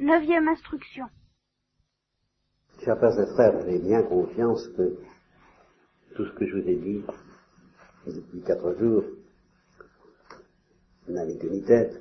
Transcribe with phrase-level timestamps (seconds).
[0.00, 1.04] Neuvième instruction.
[2.82, 4.96] Chers pères et frères, j'ai bien confiance que
[6.14, 7.02] tout ce que je vous ai dit
[8.06, 9.04] depuis quatre jours
[11.06, 12.00] n'avait qu'une tête.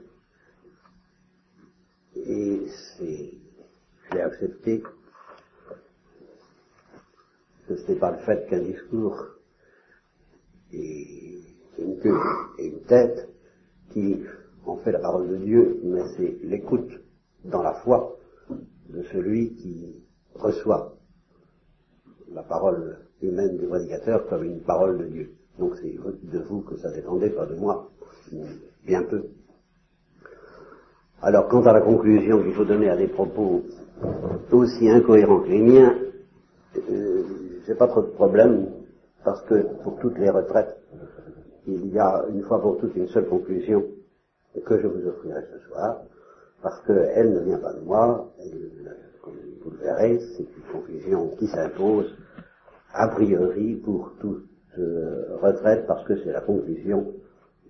[2.16, 3.34] Et c'est,
[4.14, 4.82] j'ai accepté
[7.68, 9.26] que ce n'est pas le fait qu'un discours
[10.72, 11.42] et
[11.78, 12.18] une queue
[12.60, 13.28] et une tête
[13.90, 14.24] qui
[14.66, 16.94] ont fait la parole de Dieu, mais c'est l'écoute
[17.46, 18.18] dans la foi
[18.90, 19.96] de celui qui
[20.36, 20.96] reçoit
[22.32, 25.32] la parole humaine du prédicateur comme une parole de Dieu.
[25.58, 27.90] Donc c'est de vous que ça dépendait, pas de moi,
[28.86, 29.24] bien peu.
[31.22, 33.64] Alors quant à la conclusion qu'il faut donner à des propos
[34.52, 35.96] aussi incohérents que les miens,
[36.90, 37.24] euh,
[37.68, 38.70] j'ai pas trop de problème
[39.26, 40.78] parce que pour toutes les retraites,
[41.68, 43.84] il y a une fois pour toutes une seule conclusion
[44.66, 46.02] que je vous offrirai ce soir,
[46.62, 48.32] parce qu'elle ne vient pas de moi,
[49.22, 52.14] comme vous le verrez, c'est une conclusion qui s'impose
[52.94, 54.46] a priori pour toute
[54.78, 57.14] euh, retraite, parce que c'est la conclusion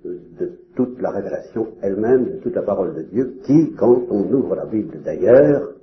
[0.03, 4.55] de, toute la révélation elle-même, de toute la parole de Dieu, qui, quand on ouvre
[4.55, 5.73] la Bible d'ailleurs,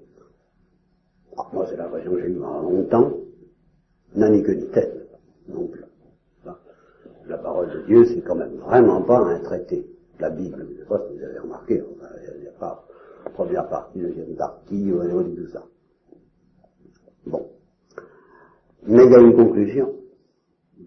[1.52, 3.12] moi c'est l'impression que j'ai eu pendant longtemps,
[4.14, 5.08] n'a ni que ni tête
[5.48, 5.84] non plus.
[7.28, 9.86] La parole de Dieu, c'est quand même vraiment pas un traité.
[10.20, 11.82] La Bible, je ne sais pas si vous avez remarqué,
[12.34, 12.85] il n'y a pas
[13.36, 15.62] première partie, deuxième partie, au niveau de tout ça.
[17.26, 17.50] Bon.
[18.84, 19.94] Mais il y a une conclusion.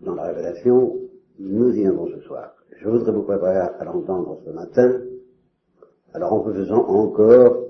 [0.03, 1.00] Dans la révélation,
[1.38, 2.56] nous y avons ce soir.
[2.80, 5.02] Je voudrais vous préparer à l'entendre ce matin,
[6.14, 7.66] alors en vous faisant encore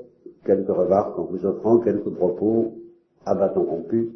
[0.46, 2.76] quelques remarques, en vous offrant quelques propos
[3.26, 4.12] à bâton rompu,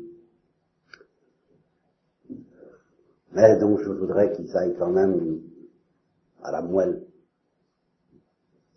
[3.33, 5.42] mais donc je voudrais qu'ils aillent quand même
[6.44, 7.02] à la moelle,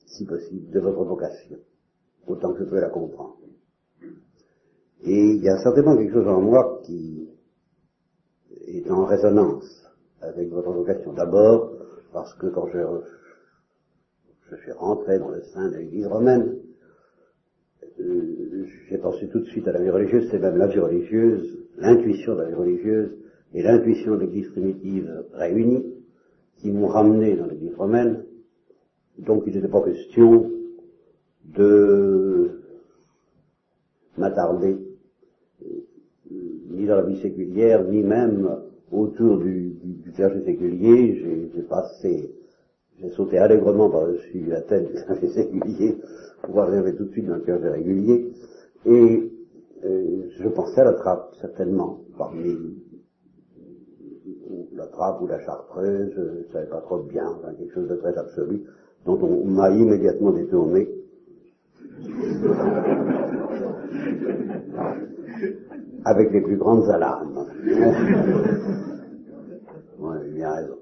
[0.06, 1.58] si possible, de votre vocation
[2.26, 3.36] autant que je peux la comprendre.
[5.02, 7.28] Et il y a certainement quelque chose en moi qui
[8.66, 9.86] est en résonance
[10.20, 11.12] avec votre vocation.
[11.12, 11.72] D'abord,
[12.12, 12.78] parce que quand je,
[14.50, 16.56] je suis rentré dans le sein de l'Église romaine,
[18.00, 21.58] euh, j'ai pensé tout de suite à la vie religieuse, c'est même la vie religieuse,
[21.76, 23.16] l'intuition de la vie religieuse
[23.54, 25.84] et l'intuition de l'Église primitive réunies
[26.58, 28.24] qui m'ont ramené dans l'Église romaine.
[29.18, 30.50] Donc il n'était pas question
[31.54, 32.60] de
[34.16, 34.76] m'attarder
[36.70, 38.48] ni dans la vie séculière, ni même
[38.90, 41.50] autour du, du, clergé séculier.
[41.54, 42.34] J'ai passé,
[43.00, 45.96] j'ai sauté allègrement par-dessus la tête du clergé séculier
[46.42, 48.32] pour arriver tout de suite dans le clergé régulier.
[48.86, 49.32] Et
[49.84, 52.56] euh, je pensais à la trappe, certainement, parmi
[54.74, 57.96] la trappe ou la chartreuse, je ne savais pas trop bien, enfin, quelque chose de
[57.96, 58.62] très absolu,
[59.04, 60.88] dont on m'a immédiatement détourné
[66.04, 67.46] avec les plus grandes alarmes.
[69.98, 70.76] oui, bien raison.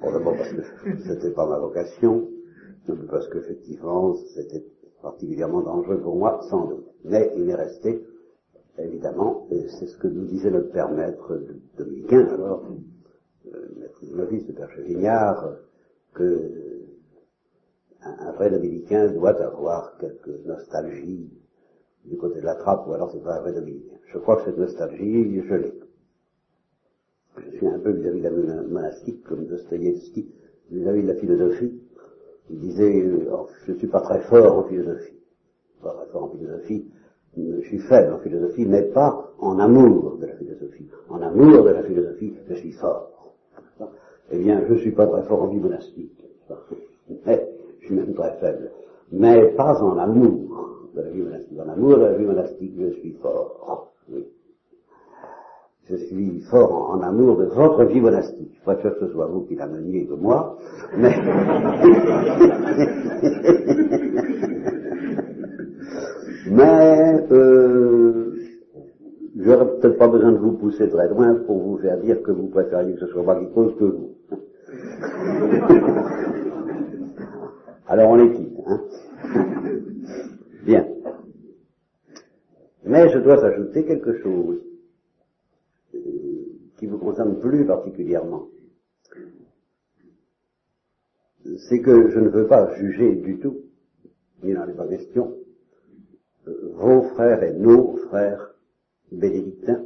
[0.00, 0.62] Bon, d'abord parce que
[1.06, 2.28] c'était pas ma vocation,
[3.10, 4.64] parce qu'effectivement, c'était
[5.02, 6.86] particulièrement dangereux pour moi, sans doute.
[7.04, 8.04] Mais il est resté,
[8.78, 11.40] évidemment, et c'est ce que nous disait notre père maître
[11.78, 12.62] dominicain, alors,
[13.46, 15.56] euh, maître de Père Chevignard,
[16.14, 16.85] que
[18.20, 21.30] un, vrai dominicain doit avoir quelques nostalgies
[22.04, 23.96] du côté de la trappe, ou alors c'est pas un vrai dominicain.
[24.12, 25.74] Je crois que cette nostalgie, je l'ai.
[27.38, 30.30] Je suis un peu vis-à-vis de la monastique, comme Dostoïevski,
[30.70, 31.80] vis-à-vis de la philosophie.
[32.50, 35.18] Il disait, euh, oh, je ne suis pas très fort en philosophie.
[35.82, 36.86] Pas très fort en philosophie.
[37.36, 40.88] Je suis faible en philosophie, mais pas en amour de la philosophie.
[41.08, 43.34] En amour de la philosophie, je suis fort.
[44.30, 46.18] Eh bien, je ne suis pas très fort en vie monastique.
[47.26, 47.55] Mais
[47.86, 48.70] je suis même très faible,
[49.12, 51.58] mais pas en amour de la vie monastique.
[51.64, 53.92] En amour de la vie monastique, je suis fort.
[54.10, 54.26] Oui.
[55.88, 58.50] Je suis fort en, amour de votre vie monastique.
[58.58, 60.58] Je préfère que ce soit vous qui l'ameniez que moi,
[60.96, 61.14] mais...
[66.50, 68.34] mais, euh,
[69.36, 72.48] j'aurais peut-être pas besoin de vous pousser très loin pour vous faire dire que vous
[72.48, 74.10] préfériez que ce soit moi qui cause que vous.
[77.88, 78.58] Alors on les quitte.
[78.66, 78.84] Hein
[80.64, 80.86] Bien.
[82.84, 84.60] Mais je dois ajouter quelque chose
[85.94, 85.98] euh,
[86.78, 88.48] qui vous concerne plus particulièrement.
[91.68, 93.58] C'est que je ne veux pas juger du tout,
[94.42, 95.36] il n'en est pas question,
[96.44, 98.54] vos frères et nos frères
[99.12, 99.84] bénédictins,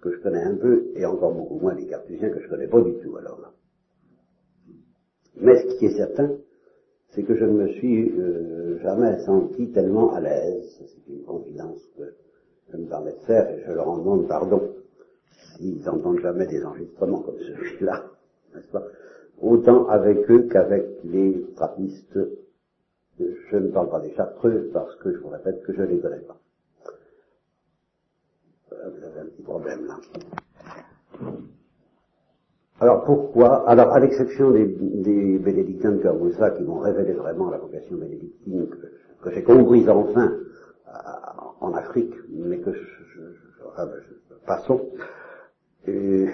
[0.00, 2.80] que je connais un peu, et encore beaucoup moins les cartusiens que je connais pas
[2.80, 3.52] du tout alors là.
[5.38, 6.30] Mais ce qui est certain,
[7.16, 11.80] c'est que je ne me suis euh, jamais senti tellement à l'aise, c'est une confidence
[11.96, 12.14] que
[12.70, 14.74] je me permets de faire et je leur en demande pardon
[15.56, 18.04] s'ils n'entendent jamais des enregistrements comme celui-là,
[18.54, 18.84] n'est-ce pas?
[19.40, 22.18] Autant avec eux qu'avec les trappistes.
[23.18, 26.00] Je ne parle pas des chartreux parce que je vous répète que je ne les
[26.00, 26.38] connais pas.
[28.70, 29.96] Vous avez un petit problème là.
[32.80, 33.68] Alors pourquoi?
[33.68, 34.66] Alors à l'exception des,
[35.38, 38.68] bénédictins de Caroussa qui m'ont révélé vraiment la vocation bénédictine
[39.22, 40.32] que, j'ai comprise enfin
[41.60, 44.80] en Afrique, mais que je, je, je, passons.
[45.86, 46.30] il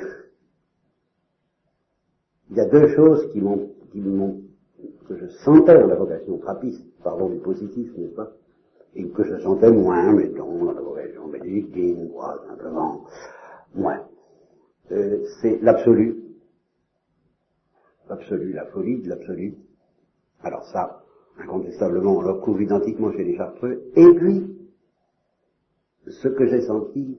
[2.55, 4.43] y a deux choses qui m'ont, qui m'ont,
[5.09, 8.33] que je sentais dans la vocation trappiste, parlons du positif, n'est-ce pas,
[8.95, 13.05] et que je sentais moins, mettons, dans la vocation bénédictine, quoi, simplement,
[13.75, 14.01] moins.
[14.91, 16.22] Euh, c'est l'absolu,
[18.09, 19.55] l'absolu, la folie de l'absolu.
[20.43, 21.05] Alors ça,
[21.39, 23.83] incontestablement, on le retrouve identiquement chez les Chartreux.
[23.97, 24.57] Et puis,
[26.07, 27.19] ce que j'ai senti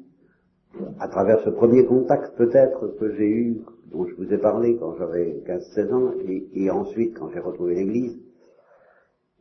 [1.00, 4.96] à travers ce premier contact peut-être que j'ai eu, dont je vous ai parlé quand
[4.98, 8.20] j'avais 15-16 ans, et, ensuite quand j'ai retrouvé l'Église,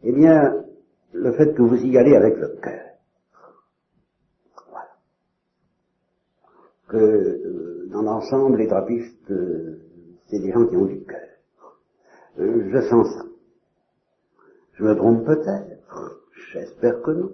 [0.04, 0.64] eh bien,
[1.12, 2.80] le fait que vous y allez avec le cœur.
[4.70, 4.88] Voilà.
[6.88, 9.78] Que euh, dans l'ensemble, les trappistes, euh,
[10.26, 11.31] c'est des gens qui ont du cœur.
[12.38, 13.25] Euh, je sens ça.
[14.75, 16.20] Je me trompe peut-être.
[16.52, 17.31] J'espère que non.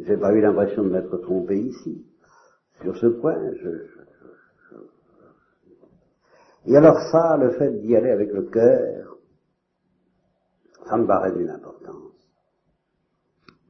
[0.00, 2.04] J'ai pas eu l'impression de m'être trompé ici.
[2.82, 3.68] Sur ce point, je,
[6.66, 9.16] Et alors ça, le fait d'y aller avec le cœur,
[10.86, 11.96] ça me paraît d'une importance.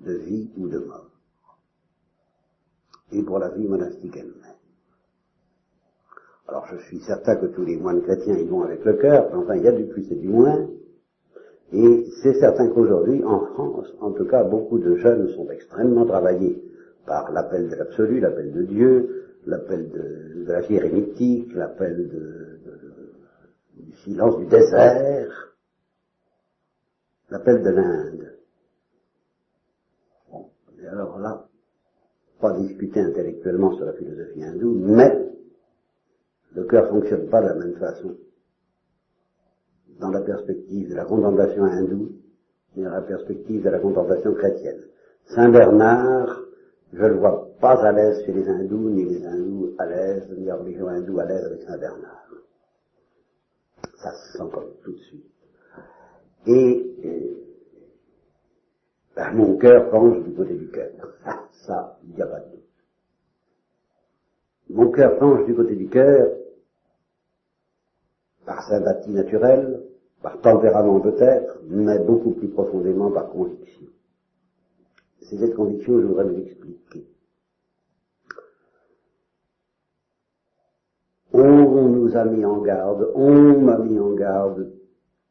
[0.00, 1.10] De vie ou de mort.
[3.12, 4.59] Et pour la vie monastique elle-même.
[6.50, 9.54] Alors je suis certain que tous les moines chrétiens y vont avec le cœur, enfin
[9.54, 10.68] il y a du plus et du moins.
[11.72, 16.60] Et c'est certain qu'aujourd'hui, en France, en tout cas, beaucoup de jeunes sont extrêmement travaillés
[17.06, 22.08] par l'appel de l'absolu, l'appel de Dieu, l'appel de, la vie érémitique, l'appel
[23.76, 25.54] du silence du désert,
[27.30, 28.32] l'appel de l'Inde.
[30.32, 30.46] Bon,
[30.82, 31.46] et alors là,
[32.40, 35.19] pas discuter intellectuellement sur la philosophie hindoue, mais
[36.52, 38.16] le cœur fonctionne pas de la même façon
[40.00, 42.20] dans la perspective de la contemplation hindoue
[42.76, 44.82] dans la perspective de la contemplation chrétienne.
[45.26, 46.40] Saint Bernard,
[46.92, 50.44] je le vois pas à l'aise chez les hindous, ni les hindous à l'aise, ni
[50.44, 52.28] la religion hindoue à l'aise avec Saint Bernard.
[53.96, 55.26] Ça se sent comme tout de suite.
[56.46, 57.36] Et,
[59.14, 60.90] ben, mon cœur penche du côté du cœur.
[61.66, 62.60] Ça, il n'y a pas de doute.
[64.70, 66.28] Mon cœur penche du côté du cœur,
[68.50, 69.80] par sympathie naturelle,
[70.22, 73.86] par tempérament peut-être, mais beaucoup plus profondément par conviction.
[75.20, 77.06] C'est cette conviction que je voudrais vous expliquer.
[81.32, 84.72] On nous a mis en garde, on m'a mis en garde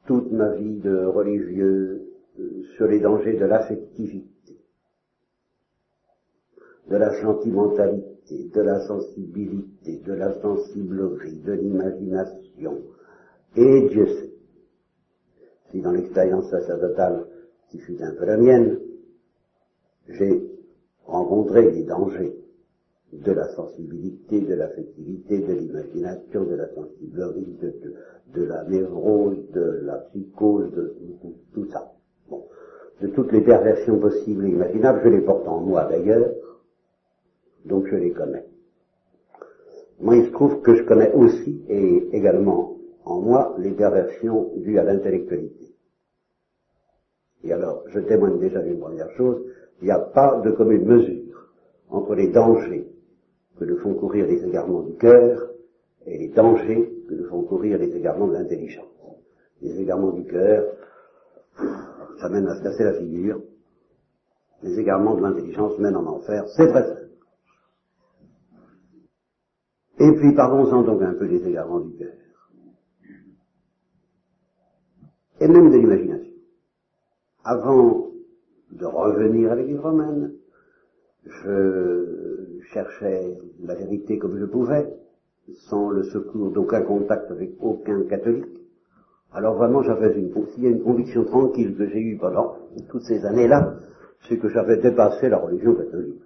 [0.05, 4.61] toute ma vie de religieux euh, sur les dangers de l'affectivité,
[6.89, 12.81] de la sentimentalité, de la sensibilité, de la sensiblerie, de l'imagination,
[13.55, 14.33] et Dieu sait,
[15.71, 17.25] si dans l'expérience sacerdotale
[17.69, 18.79] qui fut un peu la mienne,
[20.07, 20.43] j'ai
[21.05, 22.35] rencontré les dangers
[23.11, 27.57] de la sensibilité, de l'affectivité, de l'imagination, de la sensiblerie,
[28.33, 30.95] de, la névrose, de la psychose, de,
[31.53, 31.91] tout ça.
[32.29, 32.43] Bon.
[33.01, 36.29] De toutes les perversions possibles et imaginables, je les porte en moi d'ailleurs,
[37.65, 38.45] donc je les connais.
[39.99, 42.78] Moi, il se trouve que je connais aussi et également
[43.09, 45.75] en moi les perversions dues à l'intellectualité.
[47.43, 49.41] Et alors, je témoigne déjà d'une première chose,
[49.81, 51.49] il n'y a pas de commune mesure
[51.89, 52.87] entre les dangers
[53.57, 55.49] que nous font courir les égarements du cœur
[56.05, 58.85] et les dangers que nous font courir les égarements de l'intelligence.
[59.61, 60.65] Les égarements du cœur,
[62.21, 63.41] ça mène à se casser la figure.
[64.61, 67.09] Les égarements de l'intelligence mènent en enfer, c'est très simple.
[69.99, 72.13] Et puis parlons-en donc un peu des égarements du cœur.
[75.38, 76.33] et même de l'imagination.
[77.43, 78.07] Avant
[78.71, 80.33] de revenir à l'Église romaine,
[81.25, 84.87] je cherchais la vérité comme je pouvais,
[85.69, 88.45] sans le secours d'aucun contact avec aucun catholique.
[89.33, 92.55] Alors vraiment, j'avais une, y a une conviction tranquille que j'ai eue pendant
[92.89, 93.75] toutes ces années-là,
[94.27, 96.21] c'est que j'avais dépassé la religion catholique.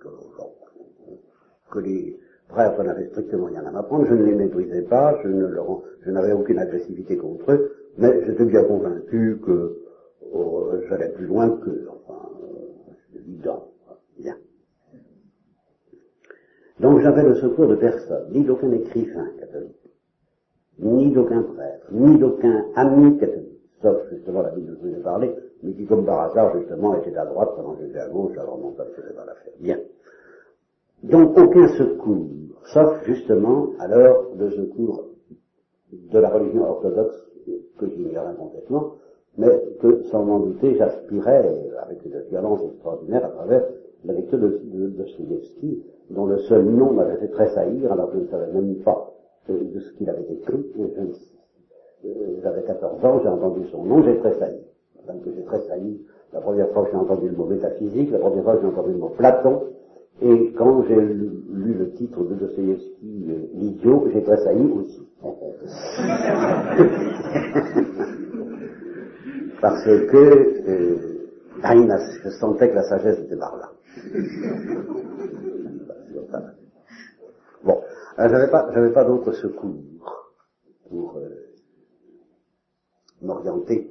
[1.71, 2.17] Que les
[2.49, 7.17] frères n'avaient strictement rien à m'apprendre, je ne les méprisais pas, je n'avais aucune agressivité
[7.17, 9.77] contre eux, mais j'étais bien convaincu que
[10.33, 13.67] oh, j'allais plus loin que, enfin, euh, évident.
[14.17, 14.35] Bien.
[16.79, 19.91] Donc j'avais le secours de personne, ni d'aucun écrivain catholique,
[20.79, 25.01] ni d'aucun prêtre, ni d'aucun ami catholique, sauf justement la Bible dont je vous ai
[25.01, 28.37] parlé, mais qui comme par hasard justement était à droite pendant que j'étais à gauche,
[28.37, 29.53] alors non, ça ne faisait pas l'affaire.
[29.59, 29.79] Bien.
[31.03, 32.29] Donc aucun secours,
[32.65, 35.09] sauf justement alors le secours
[35.91, 37.15] de la religion orthodoxe
[37.77, 38.93] que j'ignorais complètement,
[39.37, 39.49] mais
[39.81, 43.63] que sans m'en douter j'aspirais avec une violence extraordinaire à travers
[44.05, 44.93] la lecture de, de,
[46.09, 49.11] dont le seul nom m'avait fait tressaillir alors que je ne savais même pas
[49.49, 50.65] de ce qu'il avait écrit.
[52.05, 54.59] Euh, j'avais 14 ans, j'ai entendu son nom, j'ai tressailli.
[55.07, 56.01] Donc j'ai tressailli
[56.33, 58.91] la première fois que j'ai entendu le mot métaphysique, la première fois que j'ai entendu
[58.91, 59.61] le mot Platon,
[60.21, 65.05] et quand j'ai lu le titre de Dostoevsky, euh, L'idiot, j'ai tressailli aussi.
[69.61, 70.97] Parce que euh,
[72.23, 73.71] je sentais que la sagesse était par là.
[77.63, 77.81] Bon,
[78.17, 80.31] j'avais pas, j'avais pas d'autre secours
[80.89, 81.29] pour euh,
[83.21, 83.89] m'orienter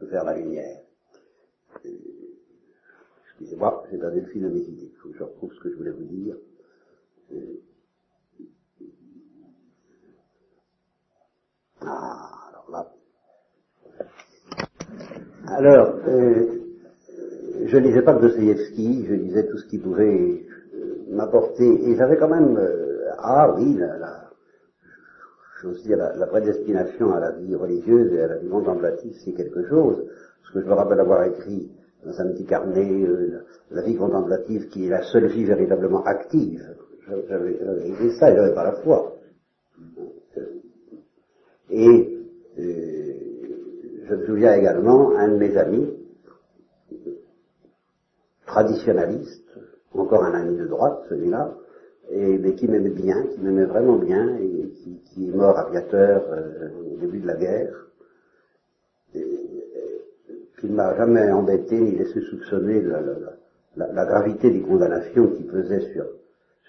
[0.00, 0.80] vers la lumière.
[3.42, 4.92] Excusez-moi, j'ai perdu le fil de mes idées.
[4.92, 6.36] Il faut que je retrouve ce que je voulais vous dire.
[11.80, 12.92] Ah, alors là.
[15.48, 16.46] Alors, euh,
[17.64, 22.28] je lisais pas Dostoevsky, je lisais tout ce qui pouvait euh, m'apporter, et j'avais quand
[22.28, 24.30] même, euh, ah oui, la,
[25.82, 29.66] dire, la, la, prédestination à la vie religieuse et à la vie contemplative, c'est quelque
[29.68, 29.96] chose,
[30.42, 31.72] parce que je me rappelle avoir écrit
[32.04, 36.62] dans un petit carnet euh, la vie contemplative qui est la seule vie véritablement active.
[37.28, 39.16] J'avais écrit ça et j'avais pas la foi.
[41.70, 42.12] Et
[44.12, 45.88] je me souviens également, un de mes amis,
[48.46, 49.48] traditionnaliste,
[49.94, 51.54] encore un ami de droite, celui-là,
[52.10, 54.70] et, mais qui m'aimait bien, qui m'aimait vraiment bien, et
[55.14, 57.86] qui, est mort aviateur euh, au début de la guerre,
[60.62, 62.82] qui ne m'a jamais embêté ni laissé soupçonner
[63.74, 65.92] la, gravité des condamnations qui pesaient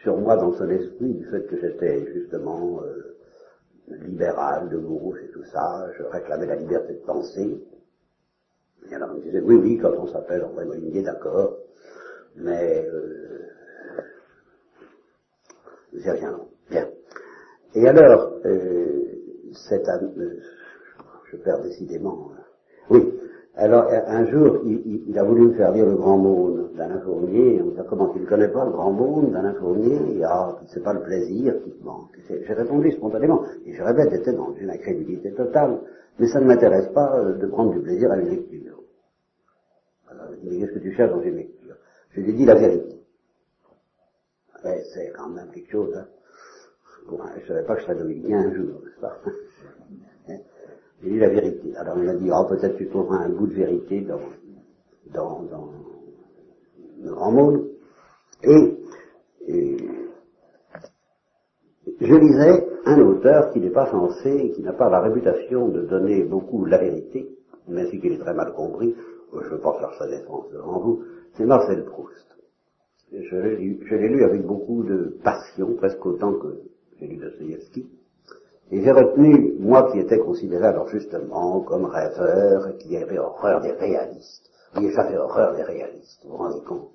[0.02, 3.16] sur, moi dans son esprit, du fait que j'étais justement euh,
[4.08, 7.64] libéral, de gauche et tout ça, je réclamais la liberté de penser.
[8.90, 11.56] Et alors il me disait, oui, oui, quand on s'appelle André Molinier, d'accord,
[12.36, 13.48] mais euh,
[15.94, 16.40] j'ai rien.
[16.72, 16.90] Bien.
[17.76, 19.04] Et alors, euh,
[19.70, 20.40] cette, euh,
[21.32, 22.32] je perds décidément.
[22.34, 22.42] Hein.
[22.90, 23.20] Oui.
[23.56, 27.62] Alors un jour, il, il, a voulu me faire lire le Grand Monde d'Alain Fournier.
[27.62, 30.24] On me dit comment tu ne connais pas le Grand Monde d'Alain Fournier?
[30.26, 32.18] Ah, c'est pas le plaisir qui te manque.
[32.28, 33.44] J'ai répondu spontanément.
[33.66, 35.82] Et je répète, j'étais dans une incrédulité totale.
[36.18, 38.80] Mais ça ne m'intéresse pas euh, de prendre du plaisir à une lecture.
[40.10, 41.76] Alors, mais qu'est-ce que tu cherches dans une lecture?
[42.12, 43.00] Je lui ai dit la vérité.
[44.94, 46.08] c'est quand même quelque chose, hein.
[47.08, 49.20] je ne savais pas que je serais dominicien un jour, n'est-ce pas?
[51.04, 51.76] J'ai dit la vérité.
[51.76, 54.20] Alors il m'a dit, oh, peut-être tu trouveras un bout de vérité dans,
[55.14, 55.70] dans, dans
[57.02, 57.68] le grand monde.
[58.44, 58.80] Et,
[62.00, 66.24] je lisais un auteur qui n'est pas censé, qui n'a pas la réputation de donner
[66.24, 67.30] beaucoup la vérité,
[67.68, 68.96] mais c'est qu'il est très mal compris.
[69.34, 72.28] Je ne veux pas faire sa défense devant vous, c'est Marcel Proust.
[73.12, 76.62] Je l'ai lu, avec beaucoup de passion, presque autant que
[77.00, 77.88] j'ai lu Dostoevsky.
[78.72, 83.72] Et j'ai retenu, moi qui étais considéré alors justement comme rêveur, qui avait horreur des
[83.72, 84.50] réalistes.
[84.76, 86.90] Oui, j'avais horreur des réalistes, vous vous rendez compte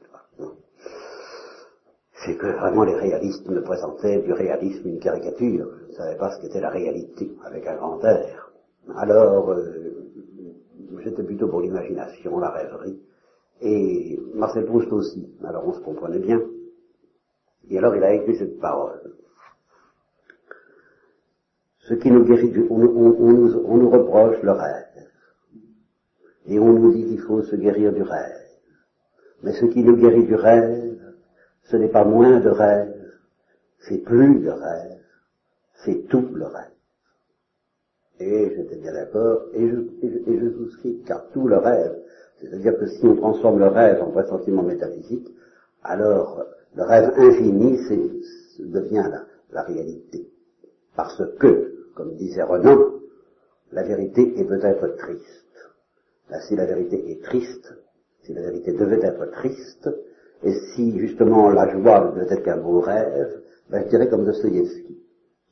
[2.25, 5.69] C'est que vraiment les réalistes me présentaient du réalisme une caricature.
[5.87, 8.51] Je ne savais pas ce qu'était la réalité, avec un grand air.
[8.97, 10.09] Alors, euh,
[11.05, 12.99] j'étais plutôt pour l'imagination, la rêverie
[13.61, 15.29] et Marcel Proust aussi.
[15.45, 16.41] Alors on se comprenait bien.
[17.71, 19.15] Et alors il a écrit cette parole.
[21.89, 24.85] Ce qui nous guérit du, on, nous, on nous reproche le rêve.
[26.47, 28.37] Et on nous dit qu'il faut se guérir du rêve.
[29.43, 30.99] Mais ce qui nous guérit du rêve,
[31.63, 32.95] ce n'est pas moins de rêve,
[33.81, 34.99] c'est plus de rêve,
[35.85, 36.73] c'est tout le rêve.
[38.21, 41.97] Et j'étais bien d'accord, et je, et, je, et je souscris, car tout le rêve,
[42.41, 45.29] c'est-à-dire que si on transforme le rêve en pressentiment métaphysique,
[45.83, 47.79] alors le rêve infini
[48.59, 49.11] devient
[49.51, 50.29] la, réalité.
[50.97, 52.79] Parce que, comme disait Renan,
[53.73, 55.45] la vérité est peut-être triste.
[56.47, 57.75] si la vérité est triste,
[58.23, 59.91] si la vérité devait être triste,
[60.45, 64.97] et si justement la joie devait être qu'un beau rêve, ben, je dirais comme Dostoïevski,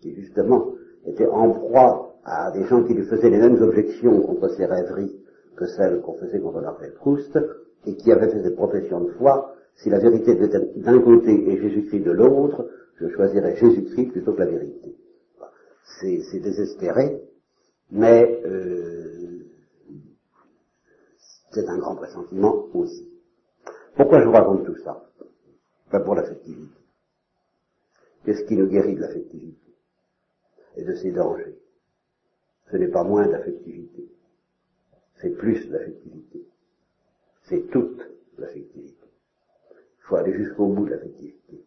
[0.00, 0.72] qui justement
[1.04, 5.20] était en proie à des gens qui lui faisaient les mêmes objections contre ses rêveries
[5.56, 7.36] que celle qu'on faisait contre Marcel Proust,
[7.86, 11.50] et qui avait fait cette profession de foi, si la vérité devait être d'un côté
[11.50, 12.68] et Jésus-Christ de l'autre,
[13.00, 14.96] je choisirais Jésus-Christ plutôt que la vérité.
[16.00, 17.22] C'est désespéré,
[17.90, 19.46] mais euh,
[21.52, 23.08] c'est un grand pressentiment aussi.
[23.94, 25.08] Pourquoi je vous raconte tout ça?
[25.90, 26.76] Pas pour l'affectivité.
[28.24, 29.72] Qu'est-ce qui nous guérit de l'affectivité
[30.76, 31.56] et de ses dangers?
[32.70, 34.08] Ce n'est pas moins d'affectivité,
[35.20, 36.44] c'est plus d'affectivité,
[37.44, 38.02] c'est toute
[38.38, 39.06] l'affectivité.
[39.70, 41.64] Il faut aller jusqu'au bout de l'affectivité.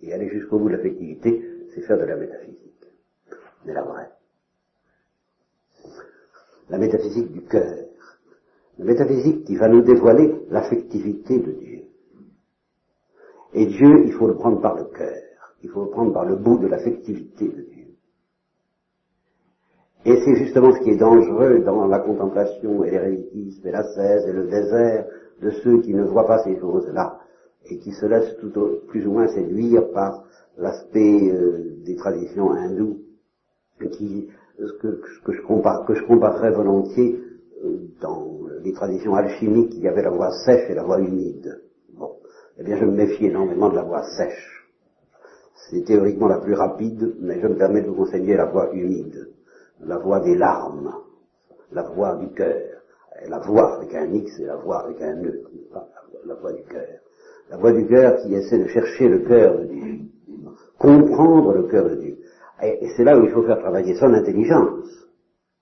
[0.00, 1.44] Et aller jusqu'au bout de l'affectivité,
[1.74, 2.67] c'est faire de la métaphysique.
[3.68, 4.08] Mais la vraie.
[6.70, 7.84] La métaphysique du cœur.
[8.78, 11.82] La métaphysique qui va nous dévoiler l'affectivité de Dieu.
[13.52, 15.20] Et Dieu, il faut le prendre par le cœur.
[15.62, 17.86] Il faut le prendre par le bout de l'affectivité de Dieu.
[20.06, 24.32] Et c'est justement ce qui est dangereux dans la contemplation et l'hérétisme et l'ascèse et
[24.32, 25.06] le désert
[25.42, 27.20] de ceux qui ne voient pas ces choses-là
[27.66, 28.50] et qui se laissent tout
[28.86, 30.24] plus ou moins séduire par
[30.56, 33.00] l'aspect euh, des traditions hindoues,
[33.90, 34.28] qui,
[34.58, 37.20] que, que, je compare, comparerais volontiers
[37.64, 41.62] euh, dans les traditions alchimiques, il y avait la voie sèche et la voie humide.
[41.94, 42.16] Bon,
[42.58, 44.66] eh bien je me méfie énormément de la voie sèche.
[45.70, 49.28] C'est théoriquement la plus rapide, mais je me permets de vous conseiller la voie humide,
[49.80, 50.92] la voie des larmes,
[51.72, 52.78] la voie du cœur.
[53.28, 55.42] La voix avec un X et la voix avec un E,
[56.24, 56.86] la voix du cœur.
[57.50, 59.98] La voix du cœur qui essaie de chercher le cœur de Dieu,
[60.78, 62.07] comprendre le cœur de Dieu.
[62.62, 64.86] Et, c'est là où il faut faire travailler son intelligence,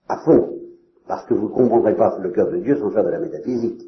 [0.08, 0.58] à fond,
[1.06, 3.82] parce que vous ne comprendrez pas le cœur de Dieu sans faire de la métaphysique.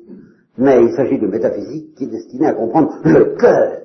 [0.57, 3.83] Mais il s'agit de métaphysique qui est destinée à comprendre le cœur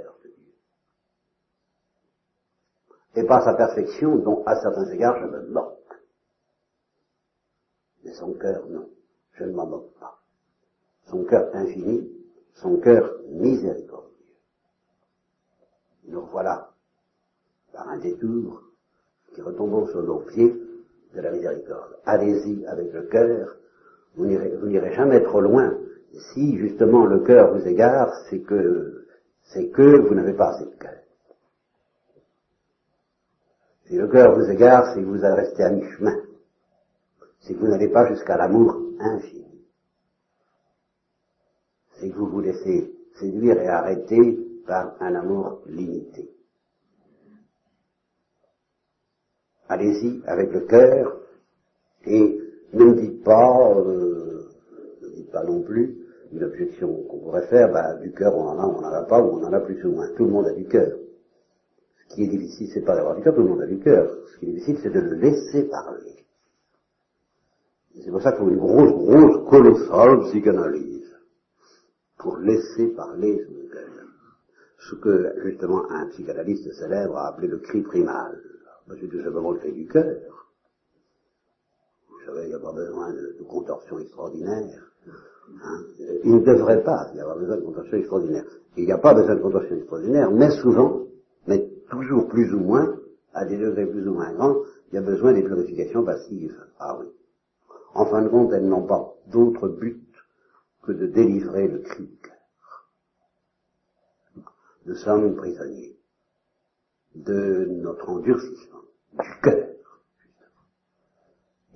[3.15, 6.01] et pas sa perfection dont à certains égards je me moque.
[8.03, 8.89] Mais son cœur, non,
[9.33, 10.19] je ne m'en moque pas.
[11.05, 12.09] Son cœur infini,
[12.55, 14.09] son cœur miséricordieux.
[16.07, 16.71] Nous voilà,
[17.71, 18.72] par un détour
[19.33, 20.53] qui retombons sur nos pieds
[21.15, 21.97] de la miséricorde.
[22.05, 23.55] Allez-y avec le cœur,
[24.15, 25.73] vous n'irez jamais trop loin.
[26.33, 29.05] Si justement le cœur vous égare, c'est que
[29.43, 30.99] c'est que vous n'avez pas assez de cœur.
[33.85, 36.15] Si le cœur vous égare, c'est que vous resté à mi-chemin.
[37.41, 39.65] C'est que vous n'allez pas jusqu'à l'amour infini.
[41.99, 46.32] C'est que vous vous laissez séduire et arrêter par un amour limité.
[49.69, 51.19] Allez-y avec le cœur
[52.05, 52.39] et
[52.73, 54.49] ne me dites pas, euh,
[55.01, 55.97] ne dites pas non plus,
[56.33, 59.21] une objection qu'on pourrait faire, bah, du cœur on en a, on n'en a pas,
[59.21, 60.07] ou on en a plus ou moins.
[60.17, 60.97] Tout le monde a du cœur.
[62.09, 64.11] Ce qui est difficile, c'est pas d'avoir du cœur, tout le monde a du cœur.
[64.33, 66.25] Ce qui est difficile, c'est de le laisser parler.
[68.03, 71.15] C'est pour ça qu'il faut une grosse, grosse, colossale psychanalyse.
[72.17, 73.89] Pour laisser parler son cœur.
[74.79, 78.41] Ce que, justement, un psychanalyste célèbre a appelé le cri primal.
[78.89, 80.17] C'est tout simplement le cri du cœur.
[82.09, 84.91] Vous savez, il n'y a pas besoin de, de contorsion extraordinaire.
[85.63, 85.83] Hein.
[86.23, 88.45] Il ne devrait pas y avoir besoin de contorsion extraordinaire.
[88.77, 91.07] Il n'y a pas besoin de contorsion extraordinaire, mais souvent,
[91.47, 92.97] mais toujours plus ou moins,
[93.33, 94.57] à des degrés plus ou moins grands,
[94.91, 96.55] il y a besoin des purifications passives.
[96.79, 97.07] Ah oui.
[97.95, 100.03] En fin de compte, elles n'ont pas d'autre but
[100.83, 102.33] que de délivrer le cri du cœur.
[104.85, 105.97] Nous sommes prisonniers
[107.15, 108.81] de notre endurcissement,
[109.13, 109.67] du cœur.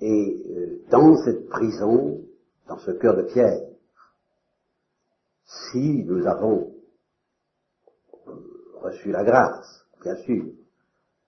[0.00, 2.20] Et euh, dans cette prison,
[2.68, 3.60] dans ce cœur de pierre,
[5.44, 6.72] si nous avons
[8.26, 8.32] euh,
[8.82, 10.44] reçu la grâce bien sûr.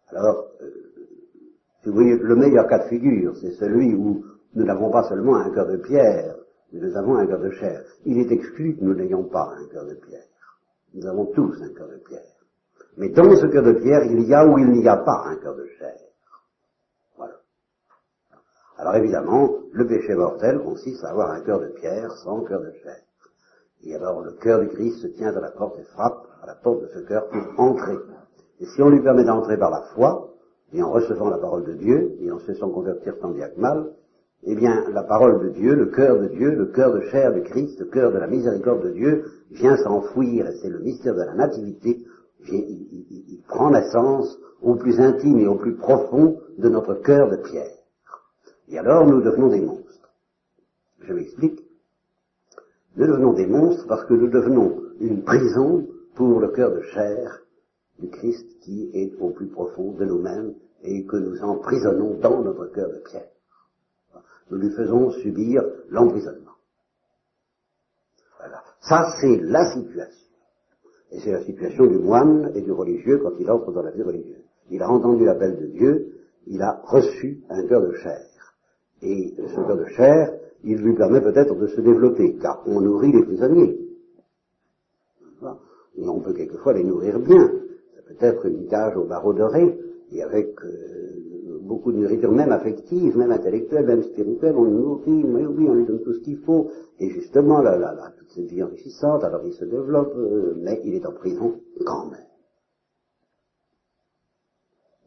[0.08, 0.70] Alors, euh,
[1.84, 5.50] vous voyez, le meilleur cas de figure, c'est celui où nous n'avons pas seulement un
[5.50, 6.36] cœur de pierre,
[6.72, 7.84] mais nous avons un cœur de chair.
[8.04, 10.24] Il est exclu que nous n'ayons pas un cœur de pierre.
[10.94, 12.39] Nous avons tous un cœur de pierre.
[12.96, 15.36] Mais dans ce cœur de pierre, il y a ou il n'y a pas un
[15.36, 15.96] cœur de chair.
[17.16, 17.34] Voilà.
[18.78, 22.72] Alors évidemment, le péché mortel consiste à avoir un cœur de pierre sans cœur de
[22.82, 23.00] chair.
[23.84, 26.54] Et alors le cœur du Christ se tient à la porte et frappe à la
[26.54, 27.96] porte de ce cœur pour entrer.
[28.60, 30.34] Et si on lui permet d'entrer par la foi,
[30.72, 33.60] et en recevant la parole de Dieu, et en se laissant convertir tant bien que
[33.60, 33.92] mal,
[34.44, 37.40] eh bien, la parole de Dieu, le cœur de Dieu, le cœur de chair de
[37.40, 41.22] Christ, le cœur de la miséricorde de Dieu, vient s'enfouir, et c'est le mystère de
[41.22, 42.04] la nativité,
[42.52, 47.76] il, prend naissance au plus intime et au plus profond de notre cœur de pierre.
[48.68, 50.10] Et alors, nous devenons des monstres.
[51.00, 51.60] Je m'explique.
[52.96, 57.40] Nous devenons des monstres parce que nous devenons une prison pour le cœur de chair
[57.98, 62.66] du Christ qui est au plus profond de nous-mêmes et que nous emprisonnons dans notre
[62.66, 63.28] cœur de pierre.
[64.50, 66.50] Nous lui faisons subir l'emprisonnement.
[68.80, 70.29] Ça, c'est la situation.
[71.12, 74.02] Et c'est la situation du moine et du religieux quand il entre dans la vie
[74.02, 74.44] religieuse.
[74.70, 76.12] Il a entendu l'appel de Dieu,
[76.46, 78.20] il a reçu un cœur de chair.
[79.02, 83.12] Et ce cœur de chair, il lui permet peut-être de se développer, car on nourrit
[83.12, 83.78] les prisonniers.
[86.02, 87.46] On peut quelquefois les nourrir bien.
[87.94, 89.78] Ça peut être une cage au barreau doré,
[90.12, 91.09] et avec euh,
[91.70, 95.86] beaucoup de nourriture, même affective, même intellectuelle, même spirituelle, on le nourrit, oui, on lui
[95.86, 99.42] donne tout ce qu'il faut, et justement, là, là, là, toute cette vie enrichissante, alors
[99.44, 102.26] il se développe, euh, mais il est en prison quand même.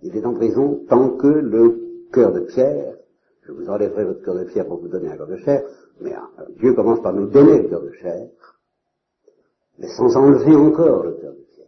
[0.04, 2.96] Il est en prison tant que le cœur de pierre,
[3.42, 5.64] je vous enlèverai votre cœur de pierre pour vous donner un cœur de chair,
[6.00, 8.30] mais euh, Dieu commence par nous donner le cœur de chair,
[9.80, 11.68] mais sans enlever encore le cœur de pierre.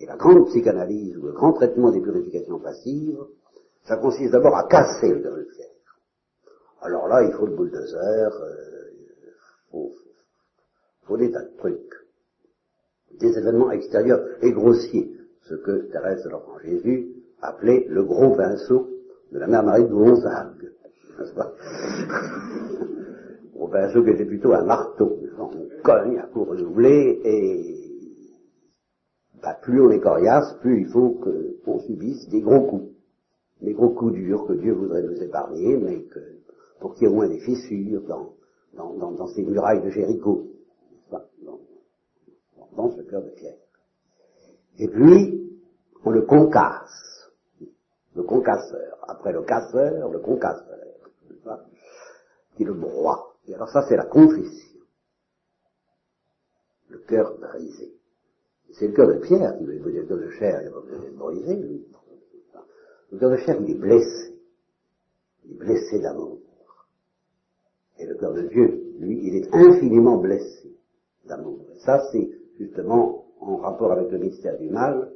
[0.00, 3.18] Et la grande psychanalyse ou le grand traitement des purifications passives,
[3.84, 5.68] ça consiste d'abord à casser le pierre.
[6.82, 8.90] Alors là, il faut le bulldozer, euh,
[9.70, 9.92] faut,
[11.04, 11.94] faut des tas de trucs,
[13.20, 17.08] des événements extérieurs et grossiers, ce que Thérèse de l'Enfant Jésus
[17.40, 18.88] appelait le gros pinceau
[19.30, 20.72] de la mère Marie de Gonzague,
[21.18, 21.34] n'est-ce
[23.54, 25.50] Gros pinceau qui était plutôt un marteau, on
[25.84, 27.82] cogne à coup renouvelé et
[29.42, 31.20] bah, plus on est coriace, plus il faut
[31.64, 32.91] qu'on subisse des gros coups,
[33.62, 36.20] des gros coups durs que Dieu voudrait nous épargner, mais que
[36.80, 38.34] pour qu'il y ait au moins des fissures dans,
[38.74, 40.48] dans, dans, dans ces murailles de Jéricho,
[41.10, 41.58] dans,
[42.76, 43.58] dans ce cœur de pierre.
[44.78, 45.60] Et puis,
[46.04, 47.30] on le concasse,
[48.16, 48.98] le concasseur.
[49.06, 50.78] Après le casseur, le concasseur,
[52.56, 53.36] qui le broie.
[53.46, 54.80] Et alors ça, c'est la contrition.
[56.88, 57.94] Le cœur brisé.
[58.72, 60.80] C'est le cœur de pierre qui veut dire le de chair, il va
[61.26, 61.86] brisé, lui.
[63.12, 64.34] Le cœur de chair, il est blessé.
[65.44, 66.38] Il est blessé d'amour.
[67.98, 70.74] Et le cœur de Dieu, lui, il est infiniment blessé
[71.26, 71.58] d'amour.
[71.84, 75.10] Ça, c'est justement en rapport avec le mystère du mal,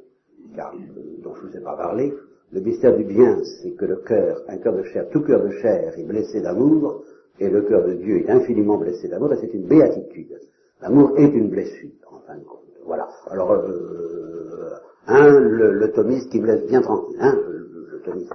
[0.55, 2.13] car, euh, dont je ne vous ai pas parlé,
[2.51, 5.49] le mystère du bien, c'est que le cœur, un cœur de chair, tout cœur de
[5.49, 7.03] chair est blessé d'amour,
[7.39, 10.39] et le cœur de Dieu est infiniment blessé d'amour, et c'est une béatitude.
[10.81, 12.63] L'amour est une blessure, en fin de compte.
[12.85, 13.09] Voilà.
[13.29, 14.75] Alors, euh,
[15.07, 17.37] un, le, le, thomiste qui me laisse bien tranquille, hein,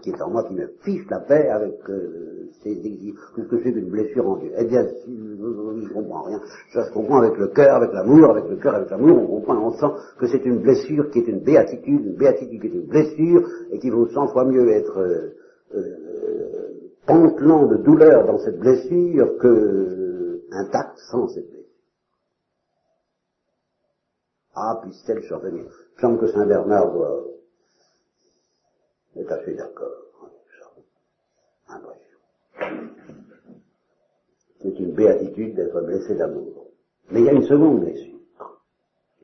[0.02, 3.62] qui est en moi, qui me fiche la paix avec euh, ses exigences, ce que
[3.62, 4.50] c'est qu'une blessure en Dieu.
[4.58, 6.40] Eh bien, si, je ne comprends rien.
[6.72, 9.66] Ça se comprend avec le cœur, avec l'amour, avec le cœur, avec l'amour, on comprend,
[9.66, 12.86] on sent que c'est une blessure qui est une béatitude, une béatitude qui est une
[12.86, 15.34] blessure, et qu'il vaut cent fois mieux être euh,
[15.74, 15.80] euh,
[17.06, 21.62] pantelant de douleur dans cette blessure que intact sans cette blessure.
[24.54, 25.64] Ah, puisse-t-elle survenir.
[25.96, 27.31] Il semble que Saint Bernard doit
[29.32, 29.90] être assez d'accord.
[34.60, 36.68] C'est une béatitude d'être blessé d'amour.
[37.10, 38.20] Mais il y a une seconde blessure,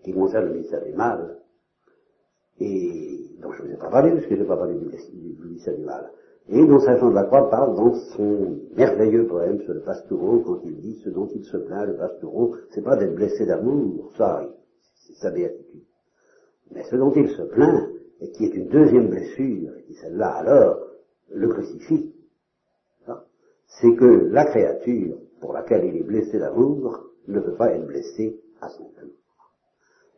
[0.02, 1.38] qui concerne le mystère du mal,
[2.58, 4.86] et dont je ne vous ai pas parlé, parce que je n'ai pas parlé du,
[5.48, 6.10] mystère du mal.
[6.48, 10.40] Et dont Saint Jean de la Croix parle dans son merveilleux poème sur le pastoureau,
[10.40, 14.10] quand il dit ce dont il se plaint, le pastoureau, c'est pas d'être blessé d'amour,
[14.16, 14.44] ça,
[15.06, 15.84] c'est sa béatitude.
[16.72, 20.80] Mais ce dont il se plaint, et qui est une deuxième blessure, et celle-là alors
[21.32, 22.14] le crucifie,
[23.80, 28.40] c'est que la créature pour laquelle il est blessé d'amour ne veut pas être blessée
[28.60, 29.10] à son tour.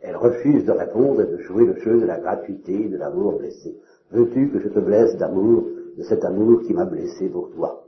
[0.01, 3.77] Elle refuse de répondre et de jouer le jeu de la gratuité de l'amour blessé.
[4.13, 7.87] Veux-tu que je te blesse d'amour, de cet amour qui m'a blessé pour toi?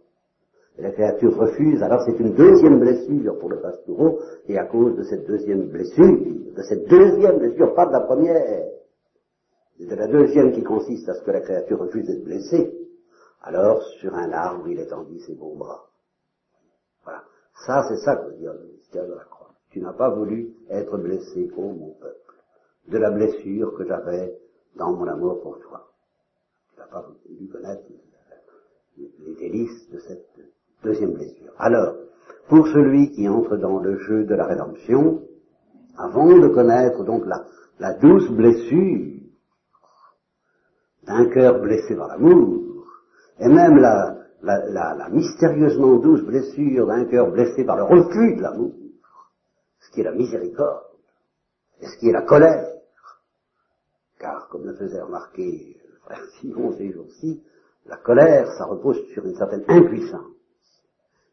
[0.79, 5.05] La créature refuse, alors c'est une deuxième blessure pour le pastoureau, et à cause de
[5.05, 6.19] cette deuxième blessure,
[6.57, 8.43] de cette deuxième blessure, pas de la première,
[9.87, 12.73] de la deuxième qui consiste à ce que la créature refuse d'être blessée,
[13.43, 15.89] alors sur un arbre il étendit ses beaux bras.
[17.05, 17.23] Voilà.
[17.67, 19.51] Ça, c'est ça que veut dire le mystère de la croix.
[19.71, 22.35] Tu n'as pas voulu être blessé, ô mon peuple,
[22.89, 24.37] de la blessure que j'avais
[24.77, 25.89] dans mon amour pour toi.
[26.73, 27.83] Tu n'as pas voulu connaître
[28.97, 30.29] les délices de cette
[30.85, 31.53] deuxième blessure.
[31.59, 31.97] Alors,
[32.49, 35.23] pour celui qui entre dans le jeu de la rédemption,
[35.97, 37.45] avant de connaître donc la,
[37.79, 39.23] la douce blessure
[41.13, 42.87] d'un cœur blessé par l'amour,
[43.39, 48.73] et même la mystérieusement douce blessure d'un cœur blessé par le refus de l'amour,
[49.81, 50.85] ce qui est la miséricorde,
[51.81, 52.69] et ce qui est la colère.
[54.19, 57.43] Car, comme le faisait remarquer frère Simon ces jours-ci,
[57.87, 60.31] la colère, ça repose sur une certaine impuissance.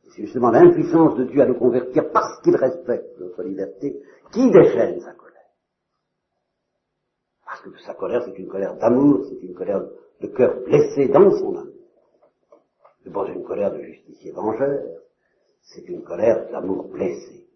[0.10, 5.00] C'est justement l'impuissance de Dieu à nous convertir parce qu'il respecte notre liberté qui déchaîne
[5.02, 5.29] sa colère.
[7.62, 9.82] Parce que sa colère, c'est une colère d'amour, c'est une colère
[10.22, 11.72] de cœur blessé dans son âme.
[13.04, 15.02] C'est pas une colère de justicier vengeur,
[15.62, 17.48] c'est une colère d'amour blessé.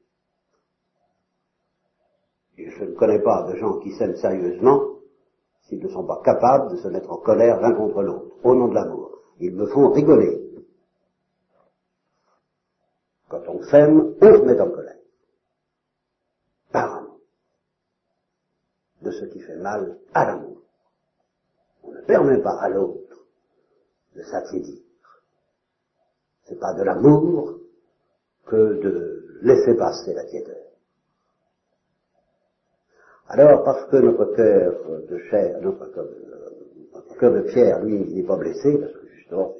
[2.57, 4.89] Et je ne connais pas de gens qui s'aiment sérieusement
[5.61, 8.67] s'ils ne sont pas capables de se mettre en colère l'un contre l'autre, au nom
[8.67, 9.19] de l'amour.
[9.39, 10.41] Ils me font rigoler.
[13.29, 14.99] Quand on s'aime, on se met en colère.
[16.71, 17.19] Par amour.
[19.01, 20.57] De ce qui fait mal à l'amour.
[21.83, 23.25] On ne permet pas à l'autre
[24.15, 24.81] de s'attiédir.
[26.45, 27.59] C'est pas de l'amour
[28.45, 30.57] que de laisser passer la tiédeur.
[33.27, 34.73] Alors, parce que notre cœur
[35.09, 35.91] de chair, notre
[37.19, 39.55] cœur, de pierre, lui, il n'est pas blessé, parce que justement,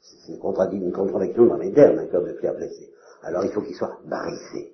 [0.00, 2.90] c'est une, contradiction dans les termes, un cœur de pierre blessé.
[3.22, 4.72] Alors il faut qu'il soit brisé.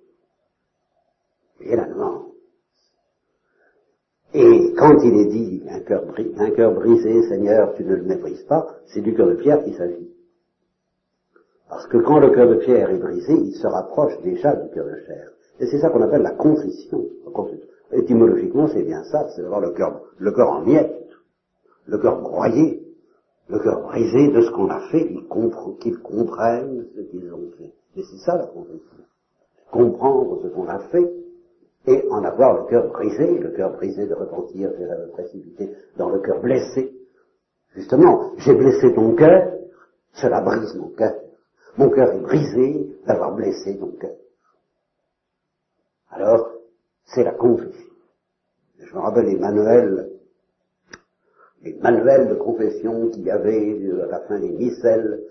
[1.60, 2.31] Et non.
[4.34, 9.02] Et quand il est dit un cœur, brisé, Seigneur, tu ne le méprises pas, c'est
[9.02, 10.10] du cœur de pierre qu'il s'agit.
[11.68, 14.86] Parce que quand le cœur de pierre est brisé, il se rapproche déjà du cœur
[14.86, 15.30] de chair.
[15.60, 17.04] Et c'est ça qu'on appelle la contrition.
[17.92, 21.08] Étymologiquement, c'est bien ça, c'est d'avoir le cœur, le cœur en miettes,
[21.86, 22.82] le cœur broyé,
[23.48, 25.12] le cœur brisé de ce qu'on a fait,
[25.80, 27.72] qu'ils comprennent ce qu'ils ont fait.
[27.96, 28.96] Et c'est ça la contrition.
[29.70, 31.21] Comprendre ce qu'on a fait
[31.86, 36.20] et en avoir le cœur brisé, le cœur brisé de repentir, de précipiter dans le
[36.20, 36.92] cœur blessé.
[37.74, 39.52] Justement, j'ai blessé ton cœur,
[40.12, 41.14] cela brise mon cœur.
[41.78, 44.14] Mon cœur est brisé d'avoir blessé ton cœur.
[46.10, 46.50] Alors,
[47.06, 47.86] c'est la confession.
[48.78, 50.10] Je me rappelle les manuels,
[51.62, 55.22] les manuels de confession qu'il y avait à la fin des missels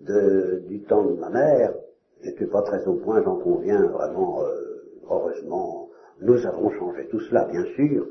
[0.00, 1.74] du temps de ma mère.
[2.22, 5.89] J'étais pas très au point, j'en conviens, vraiment, euh, heureusement.
[6.22, 8.06] Nous avons changé tout cela, bien sûr,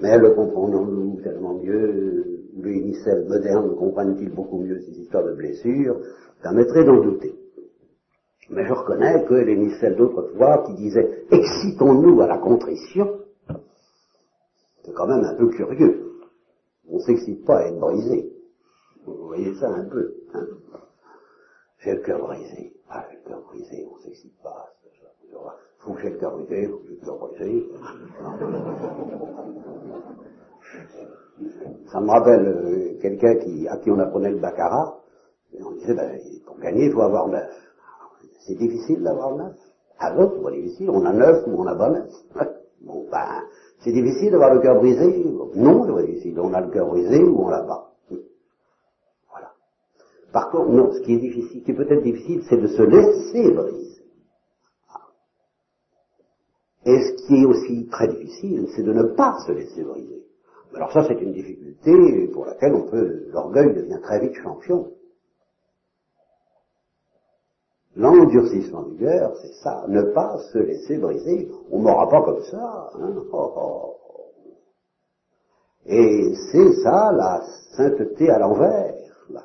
[0.00, 6.00] mais le comprenons-nous tellement mieux, les missels modernes comprennent-ils beaucoup mieux ces histoires de blessures
[6.42, 7.34] permettrait d'en douter.
[8.50, 13.20] Mais je reconnais que les missels d'autrefois qui disaient excitons-nous à la contrition,
[14.84, 16.12] c'est quand même un peu curieux.
[16.88, 18.30] On s'excite pas à être brisé.
[19.06, 20.14] Vous voyez ça un peu.
[20.34, 20.46] Hein
[21.78, 22.74] j'ai le cœur brisé.
[22.88, 24.74] Ah, j'ai le cœur brisé, on s'excite pas.
[25.84, 27.68] Faut que j'ai le faut que j'ai le.
[31.92, 35.00] Ça me rappelle euh, quelqu'un qui, à qui on apprenait le baccarat.
[35.52, 37.50] Et on disait, ben, pour gagner, il faut avoir neuf.
[38.46, 39.56] C'est difficile d'avoir neuf.
[39.98, 40.90] À l'autre, c'est pas difficile.
[40.90, 42.10] On a neuf ou on n'a pas neuf.
[42.82, 43.26] Bon, ben,
[43.78, 45.24] c'est difficile d'avoir le cœur brisé.
[45.54, 46.38] Non, c'est pas difficile.
[46.38, 47.94] On a le cœur brisé ou on l'a pas.
[49.30, 49.52] Voilà.
[50.34, 53.52] Par contre, non, ce qui est difficile, qui est peut-être difficile, c'est de se laisser
[53.52, 53.93] briser.
[56.86, 60.22] Et ce qui est aussi très difficile, c'est de ne pas se laisser briser.
[60.74, 64.90] Alors ça, c'est une difficulté pour laquelle on peut, l'orgueil devient très vite champion.
[67.96, 71.48] L'endurcissement du cœur, c'est ça, ne pas se laisser briser.
[71.70, 72.90] On m'aura pas comme ça.
[72.98, 73.94] Hein oh, oh.
[75.86, 77.42] Et c'est ça la
[77.76, 78.94] sainteté à l'envers,
[79.30, 79.42] la,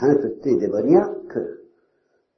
[0.00, 1.38] sainteté démoniaque,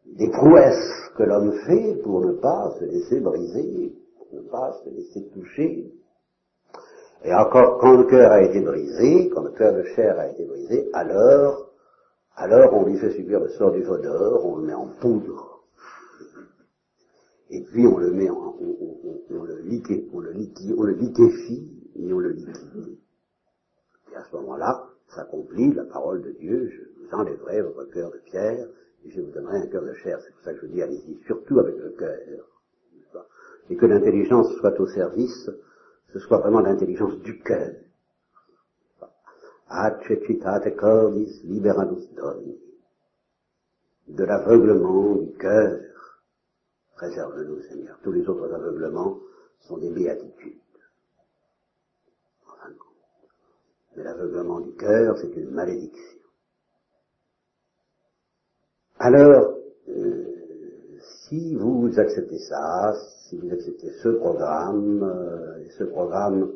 [0.07, 4.89] des prouesses que l'homme fait pour ne pas se laisser briser, pour ne pas se
[4.89, 5.93] laisser toucher.
[7.25, 10.45] Et encore, quand le cœur a été brisé, quand le cœur de chair a été
[10.45, 11.73] brisé, alors
[12.37, 15.65] alors on lui fait subir le sort du vaudor, on le met en poudre.
[17.51, 19.59] Et puis on le met en, on, le
[20.13, 20.39] on le
[20.77, 22.97] on le liquéfie et on le liquide.
[24.13, 28.19] Et à ce moment-là, s'accomplit la parole de Dieu, je vous enlèverai votre cœur de
[28.19, 28.69] pierre
[29.07, 30.19] je vous donnerai un cœur de chair.
[30.21, 32.19] C'est pour ça que je vous dis, allez-y, surtout avec le cœur.
[33.71, 35.51] Et que l'intelligence soit au service,
[36.13, 37.73] ce soit vraiment l'intelligence du cœur
[39.69, 42.59] accepitate cordis liberadus doni.
[44.09, 45.81] De l'aveuglement du cœur,
[46.97, 47.99] préserve-nous Seigneur.
[48.03, 49.19] Tous les autres aveuglements
[49.61, 50.59] sont des béatitudes.
[52.47, 52.53] En
[53.97, 56.18] Mais l'aveuglement du cœur, c'est une malédiction.
[59.01, 59.55] Alors,
[59.89, 60.25] euh,
[61.29, 62.93] si vous acceptez ça,
[63.29, 66.51] si vous acceptez ce programme, euh, ce programme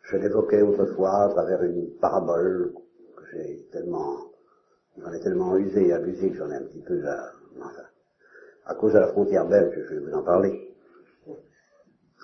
[0.00, 2.72] je l'évoquais autrefois à travers une parabole
[3.16, 4.16] que j'ai tellement,
[4.98, 7.82] j'en ai tellement usé et abusé que j'en ai un petit peu à, enfin,
[8.64, 10.74] à cause de la frontière belge, je vais vous en parler.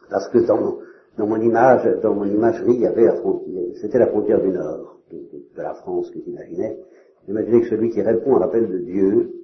[0.08, 4.06] Parce que dans, mon image, dans mon imagerie, il y avait la frontière, c'était la
[4.06, 6.78] frontière du nord de la France que j'imaginais.
[7.28, 9.34] J'imaginais que celui qui répond à l'appel de Dieu,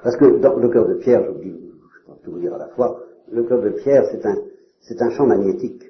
[0.00, 3.02] parce que dans le cœur de Pierre, je peux tout vous dire à la fois,
[3.32, 5.82] le cœur de Pierre, c'est un, champ magnétique.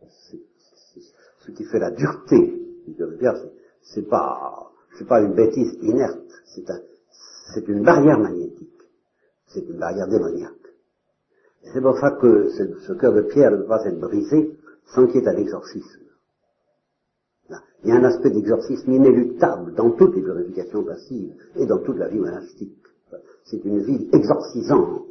[0.00, 3.36] ce qui fait la dureté du cœur de pierre,
[3.82, 4.02] c'est
[4.98, 6.80] c'est pas une bêtise inerte, c'est un,
[7.52, 8.80] c'est une barrière magnétique,
[9.48, 10.52] c'est une barrière démoniaque.
[11.70, 14.56] C'est pour ça que ce, cœur de pierre ne peut pas être brisé
[14.86, 16.05] sans qu'il y ait un exorcisme.
[17.86, 21.96] Il y a un aspect d'exorcisme inéluctable dans toutes les purifications passives et dans toute
[21.98, 22.82] la vie monastique.
[23.44, 25.04] C'est une vie exorcisante.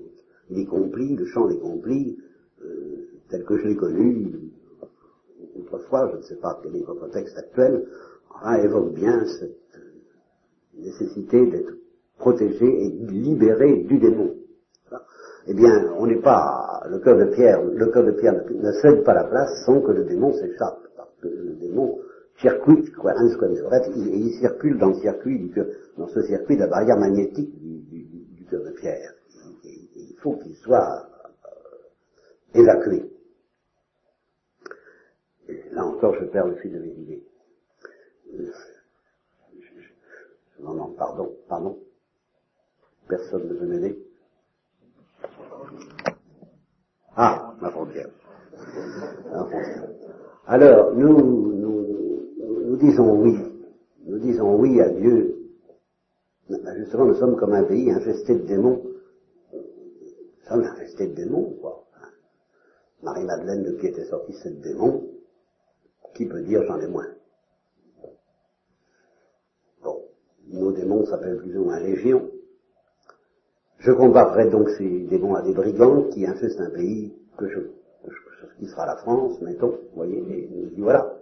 [0.49, 2.17] Les complis, le chant des complis,
[2.61, 4.29] euh, tel que je l'ai connu
[5.57, 7.87] autrefois, je ne sais pas quel est votre texte actuel,
[8.61, 9.57] évoque bien cette
[10.77, 11.75] nécessité d'être
[12.17, 14.35] protégé et libéré du démon.
[15.47, 19.05] Eh bien, on n'est pas, le cœur de pierre, le cœur de pierre ne cède
[19.05, 21.99] pas la place sans que le démon s'échappe, parce que le démon
[22.39, 25.51] circuite, quoi, il, il circule dans le circuit
[25.97, 29.13] dans ce circuit de la barrière magnétique du, cœur de pierre.
[29.63, 31.07] Il, faut qu'il soit
[32.55, 33.11] euh, évacué.
[35.71, 37.23] Là encore, je perds le fil de mes idées.
[38.33, 38.51] Euh,
[40.59, 41.79] non, non, pardon, pardon.
[43.07, 43.99] Personne ne veut m'aider.
[47.15, 48.09] Ah, ma frontière.
[50.47, 51.54] Alors, nous,
[52.75, 53.37] nous, nous disons oui.
[54.05, 55.35] Nous disons oui à Dieu.
[56.49, 58.83] Ben, justement, nous sommes comme un pays infesté de démons.
[59.53, 61.83] Nous sommes infestés de démons, quoi.
[63.01, 65.03] Marie-Madeleine, de qui était sorti cette démon,
[66.15, 67.07] qui peut dire j'en ai moins?
[69.83, 70.01] Bon,
[70.47, 72.29] nos démons s'appellent plus ou moins légion.
[73.79, 77.59] Je comparerai donc ces démons à des brigands qui infestent un pays que je,
[78.59, 81.15] qui sera la France, mettons, vous voyez, et voilà.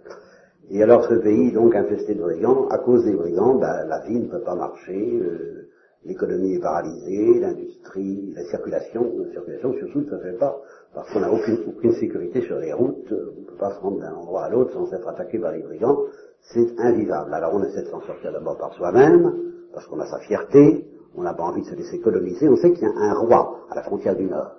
[0.70, 4.18] Et alors ce pays, donc infesté de brigands, à cause des brigands, ben, la vie
[4.18, 5.68] ne peut pas marcher, euh,
[6.04, 10.58] l'économie est paralysée, l'industrie, la circulation, la circulation surtout ne se fait pas,
[10.94, 14.00] parce qu'on n'a aucune, aucune sécurité sur les routes, on ne peut pas se rendre
[14.00, 15.98] d'un endroit à l'autre sans être attaqué par les brigands,
[16.40, 17.32] c'est invivable.
[17.34, 19.34] Alors on essaie de s'en sortir d'abord par soi-même,
[19.72, 22.72] parce qu'on a sa fierté, on n'a pas envie de se laisser coloniser, on sait
[22.72, 24.52] qu'il y a un roi à la frontière du Nord.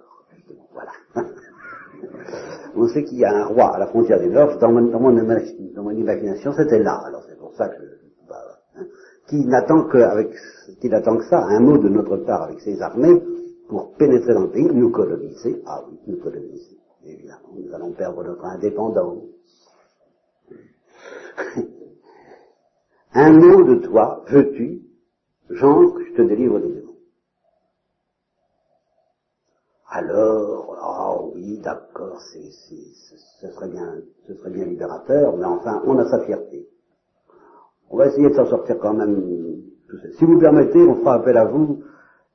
[0.74, 0.92] Voilà.
[2.76, 6.52] on sait qu'il y a un roi à la frontière du Nord, dans mon, imagination,
[6.54, 7.02] c'était là.
[7.06, 7.82] Alors c'est pour ça que
[8.28, 8.36] bah,
[8.78, 8.86] hein,
[9.28, 10.30] qui n'attend que avec,
[10.82, 13.22] qui n'attend que ça, un mot de notre part avec ses armées
[13.68, 15.62] pour pénétrer dans le pays, nous coloniser.
[15.66, 16.78] Ah oui, nous coloniser.
[17.06, 19.24] Évidemment, nous allons perdre notre indépendance.
[23.14, 24.82] un mot de toi, veux-tu,
[25.50, 26.96] Jean, que je te délivre des démons.
[29.98, 33.96] Alors, ah oui, d'accord, c'est, ce serait bien,
[34.28, 36.68] ce serait bien libérateur, mais enfin, on a sa fierté.
[37.90, 39.62] On va essayer de s'en sortir quand même.
[40.18, 41.82] Si vous permettez, on fera appel à vous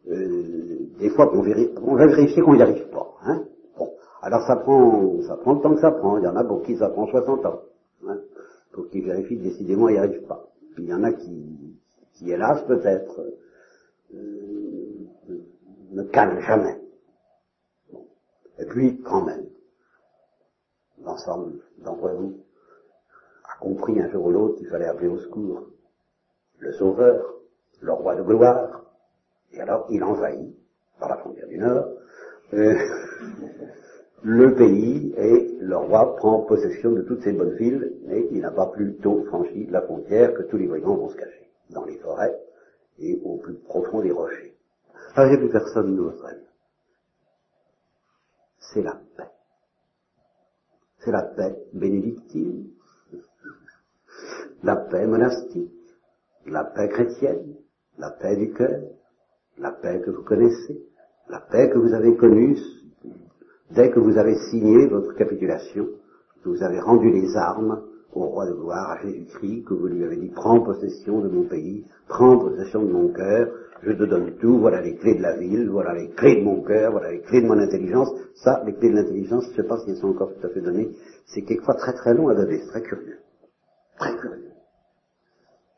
[0.08, 3.14] euh, des fois qu'on vérifie, on va vérifier qu'on n'y arrive pas.
[3.24, 3.44] Hein
[3.76, 3.90] bon,
[4.22, 6.16] alors ça prend, ça prend le temps que ça prend.
[6.16, 7.60] Il y en a pour qui ça prend 60 ans,
[8.08, 8.20] hein,
[8.72, 10.48] pour qu'ils vérifient décidément ils n'y arrivent pas.
[10.74, 11.76] Puis il y en a qui,
[12.14, 13.20] qui hélas peut-être
[14.14, 15.38] euh,
[15.92, 16.80] ne calme jamais.
[18.60, 19.46] Et puis, quand même,
[21.02, 22.36] l'ensemble d'entre vous
[23.44, 25.66] a compris un jour ou l'autre qu'il fallait appeler au secours
[26.58, 27.34] le Sauveur,
[27.80, 28.84] le Roi de gloire,
[29.52, 30.54] et alors il envahit,
[30.98, 31.86] par la frontière du Nord,
[32.52, 32.76] euh,
[34.22, 38.50] le pays et le roi prend possession de toutes ces bonnes villes, mais il n'a
[38.50, 41.96] pas plus tôt franchi la frontière que tous les brigands vont se cacher dans les
[41.96, 42.38] forêts
[42.98, 44.54] et au plus profond des rochers.
[45.14, 46.26] Alors il n'y a plus personne d'autre.
[48.60, 49.30] C'est la paix.
[51.04, 52.68] C'est la paix bénédictine,
[54.62, 55.72] la paix monastique,
[56.46, 57.56] la paix chrétienne,
[57.98, 58.82] la paix du cœur,
[59.58, 60.82] la paix que vous connaissez,
[61.28, 62.56] la paix que vous avez connue
[63.70, 65.88] dès que vous avez signé votre capitulation,
[66.42, 70.04] que vous avez rendu les armes au roi de gloire, à Jésus-Christ, que vous lui
[70.04, 73.48] avez dit, prends possession de mon pays, prends possession de mon cœur,
[73.82, 76.62] je te donne tout, voilà les clés de la ville, voilà les clés de mon
[76.62, 78.12] cœur, voilà les clés de mon intelligence.
[78.34, 80.50] Ça, les clés de l'intelligence, je ne sais pas si elles sont encore tout à
[80.50, 80.90] fait données,
[81.26, 83.18] c'est quelquefois très très long à donner, c'est très curieux.
[83.98, 84.50] Très curieux.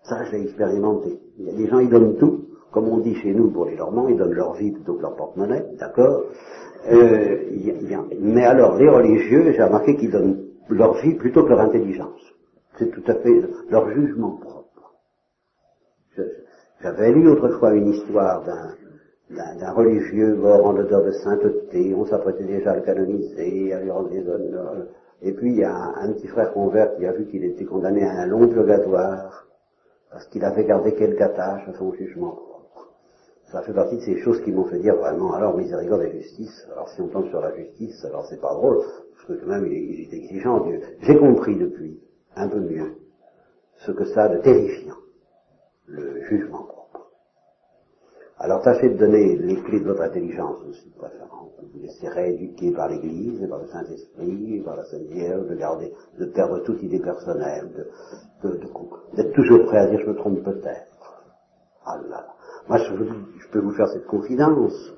[0.04, 1.18] Ça, j'ai expérimenté.
[1.38, 3.76] Il y a des gens, ils donnent tout, comme on dit chez nous pour les
[3.76, 6.24] Normands, ils donnent leur vie plutôt que leur porte-monnaie, d'accord
[6.90, 7.36] euh,
[8.20, 12.20] Mais alors, les religieux, j'ai remarqué qu'ils donnent leur vie plutôt que leur intelligence.
[12.78, 14.61] C'est tout à fait leur jugement propre.
[16.82, 18.42] J'avais lu autrefois une histoire
[19.30, 23.90] d'un religieux mort en odeur de sainteté, on s'apprêtait déjà à le canoniser, à lui
[23.90, 24.88] rendre des honneurs.
[25.22, 28.04] Et puis il y a un, petit frère convert qui a vu qu'il était condamné
[28.04, 29.46] à un long purgatoire
[30.10, 32.38] parce qu'il avait gardé quelque attache à son jugement.
[33.52, 36.66] Ça fait partie de ces choses qui m'ont fait dire vraiment, alors miséricorde et justice,
[36.72, 39.66] alors si on tombe sur la justice, alors c'est pas drôle, parce que quand même
[39.66, 40.80] il est, exigeant Dieu.
[41.02, 42.00] J'ai compris depuis
[42.34, 42.96] un peu mieux
[43.76, 44.96] ce que ça a de terrifiant,
[45.92, 47.10] le jugement propre.
[48.38, 51.00] Alors tâchez de donner les clés de votre intelligence aussi, de.
[51.72, 56.24] Vous laissez rééduquer par l'Église, par le Saint-Esprit, par la Sainte Vierge, de garder, de
[56.26, 57.70] perdre toute idée personnelle,
[58.42, 58.58] de,
[59.14, 61.22] d'être toujours prêt à dire je me trompe peut-être.
[61.86, 62.26] Ah là là.
[62.68, 64.92] Moi je, peux vous faire cette confidence.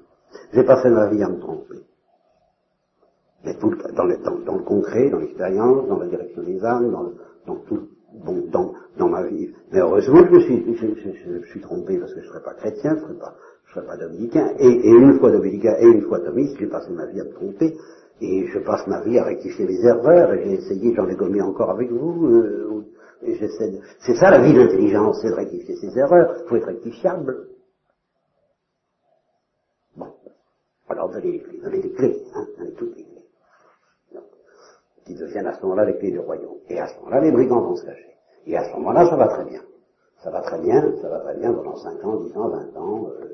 [0.53, 1.84] J'ai pas fait ma vie à me tromper.
[3.45, 7.12] Mais tout, dans, le, dans, le concret, dans l'expérience, dans la direction des âmes, dans,
[7.47, 7.88] dans tout,
[8.24, 9.50] bon, dans, ma vie.
[9.72, 12.30] Mais heureusement, je me suis, je, je, je, je suis trompé parce que je ne
[12.30, 13.34] serais pas chrétien, je ne serais pas,
[13.66, 14.52] je serais pas dominicain.
[14.58, 17.32] Et, et, une fois dominicain et une fois thomiste, j'ai passé ma vie à me
[17.32, 17.76] tromper.
[18.20, 20.32] Et je passe ma vie à rectifier mes erreurs.
[20.34, 22.26] Et j'ai essayé, j'en ai commis encore avec vous.
[22.28, 22.84] Euh.
[24.00, 26.36] C'est ça la vie d'intelligence, c'est de rectifier ses erreurs.
[26.44, 27.48] Il faut être rectifiable.
[29.96, 30.08] Bon.
[30.88, 33.14] Alors donnez les clés, donnez les clés, hein, donnez toutes les clés
[35.04, 36.58] qui deviennent à ce moment-là les clés du royaume.
[36.68, 38.13] Et à ce moment-là, les brigands vont se cacher.
[38.47, 39.61] Et à ce moment-là, ça va très bien.
[40.22, 43.11] Ça va très bien, ça va très bien pendant 5 ans, 10 ans, 20 ans,
[43.11, 43.28] euh,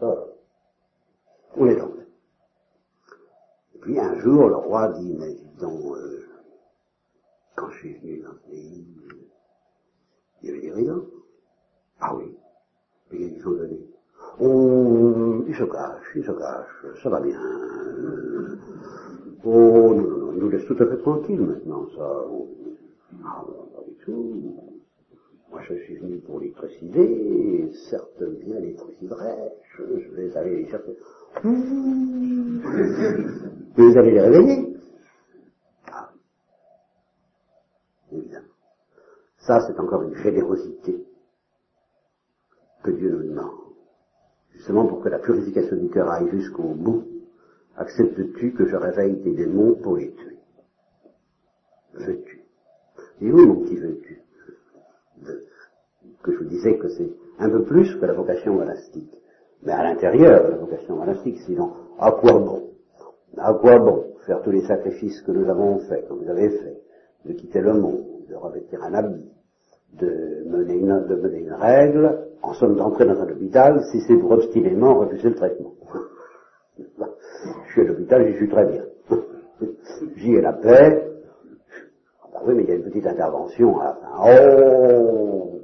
[0.00, 0.26] ça.
[1.56, 2.02] On est tombé.
[3.74, 6.26] Et puis un jour, le roi dit, mais dis donc, euh,
[7.56, 8.86] quand je suis venu dans ce pays,
[10.42, 11.04] il y avait des brigands.
[12.00, 12.36] Ah oui.
[13.10, 13.80] Mais ils sont venus.
[14.40, 17.38] On, ils se cachent, ils se cachent, ça va bien.
[19.44, 22.24] Oh, non, non, nous laissent tout à fait tranquilles maintenant, ça.
[23.24, 23.63] Ah, pas du
[24.12, 30.56] Moi, je suis venu pour les préciser, certes bien les préciserai, je, je vais aller
[30.62, 30.96] les chercher.
[33.76, 34.76] Vous allez les réveiller.
[35.86, 36.10] Ah.
[38.12, 38.46] Évidemment.
[39.38, 41.04] Ça, c'est encore une générosité
[42.82, 43.50] que Dieu nous demande.
[44.54, 47.04] Justement pour que la purification du cœur aille jusqu'au bout
[47.76, 50.38] Acceptes-tu que je réveille tes démons pour les tuer?
[51.94, 52.43] Veux-tu
[53.20, 54.20] Et oui, mon petit veux-tu
[56.22, 59.12] Que je vous disais que c'est un peu plus que la vocation monastique.
[59.62, 62.70] Mais à l'intérieur de la vocation monastique, sinon, à quoi bon?
[63.36, 66.82] À quoi bon faire tous les sacrifices que nous avons faits, que vous avez faits,
[67.24, 69.30] de quitter le monde, de revêtir un habit,
[69.94, 74.16] de mener une, de mener une règle, en somme d'entrer dans un hôpital, si c'est
[74.16, 75.74] pour obstinément refuser le traitement.
[76.78, 78.82] Je suis à l'hôpital, j'y suis très bien.
[80.16, 81.13] J'y ai la paix.
[82.46, 84.10] Oui, mais il y a une petite intervention à la fin.
[84.18, 85.60] Oh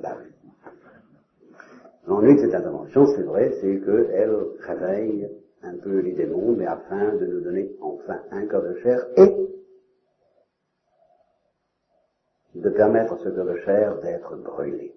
[0.00, 0.26] bah oui.
[2.06, 5.30] L'ennui de cette intervention, c'est vrai, c'est qu'elle réveille
[5.62, 9.48] un peu les démons, mais afin de nous donner enfin un cœur de chair et
[12.56, 14.94] de permettre à ce cœur de chair d'être brûlé.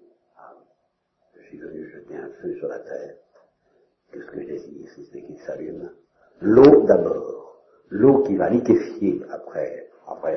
[1.36, 3.14] Je suis venu jeter un feu sur la terre.
[4.12, 5.90] Qu'est-ce que je désire si c'est qu'il s'allume?
[6.40, 7.62] L'eau d'abord.
[7.90, 10.36] L'eau qui va liquéfier après, après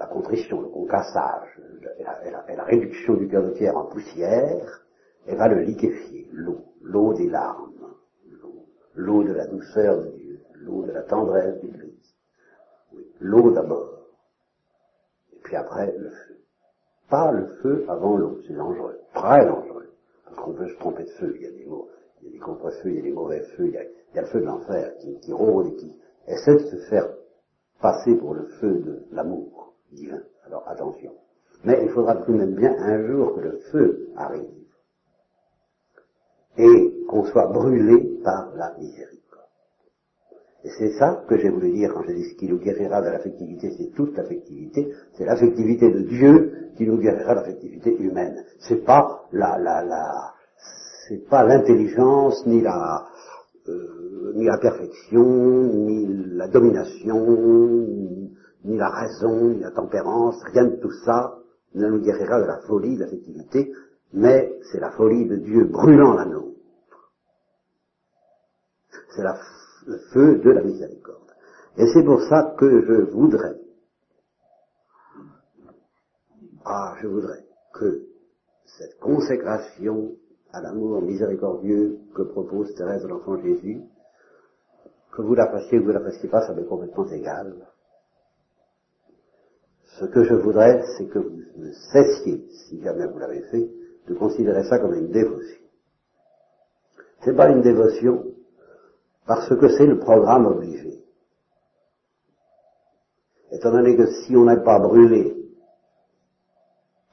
[0.00, 1.60] la, contrition, le concassage
[1.98, 4.84] et la, réduction du cœur de pierre en poussière,
[5.26, 6.28] elle va le liquéfier.
[6.32, 6.64] L'eau.
[6.82, 7.94] L'eau des larmes.
[8.94, 10.40] L'eau de la douceur de Dieu.
[10.54, 12.14] L'eau de la tendresse de l'Église.
[13.20, 14.06] L'eau d'abord.
[15.32, 16.36] Et puis après, le feu.
[17.08, 18.40] Pas le feu avant l'eau.
[18.46, 18.98] C'est dangereux.
[19.14, 19.90] Très dangereux.
[20.24, 21.34] Parce qu'on peut se tromper de feu.
[21.36, 21.88] Il y a des mots
[22.22, 24.28] il y a des contre-feux, il y a des mauvais feux, il y a, le
[24.28, 24.92] feu de l'enfer
[25.22, 25.96] qui rôde et qui
[26.26, 27.08] essaie de se faire
[27.80, 29.59] passer pour le feu de l'amour
[29.92, 30.20] divin.
[30.46, 31.12] Alors attention.
[31.64, 34.60] Mais il faudra tout de même bien un jour que le feu arrive
[36.56, 39.20] et qu'on soit brûlé par la miséricorde.
[40.64, 43.08] Et c'est ça que j'ai voulu dire quand j'ai dit ce qui nous guérira de
[43.08, 48.44] l'affectivité, c'est toute l'affectivité, c'est l'affectivité de Dieu qui nous guérira de l'affectivité humaine.
[48.58, 50.34] C'est pas la, la, la,
[51.08, 53.06] c'est pas l'intelligence, ni la,
[53.68, 58.30] euh, ni la perfection, ni la domination,
[58.64, 61.38] la raison, ni la tempérance, rien de tout ça
[61.74, 63.72] ne nous guérira de la folie, de l'affectivité,
[64.12, 66.58] mais c'est la folie de Dieu brûlant la nôtre.
[69.14, 69.22] C'est
[69.86, 71.18] le feu de la miséricorde.
[71.76, 73.56] Et c'est pour ça que je voudrais,
[76.64, 78.02] ah, je voudrais que
[78.66, 80.16] cette consécration
[80.52, 83.82] à l'amour miséricordieux que propose Thérèse de l'Enfant Jésus,
[85.12, 87.54] que vous la fassiez ou que vous la fassiez pas, ça m'est complètement égal.
[90.00, 91.42] Ce que je voudrais, c'est que vous
[91.92, 93.70] cessiez, si jamais vous l'avez fait,
[94.08, 95.60] de considérer ça comme une dévotion.
[97.22, 98.24] C'est pas une dévotion
[99.26, 101.04] parce que c'est le programme obligé.
[103.52, 105.36] Étant donné que si on n'est pas brûlé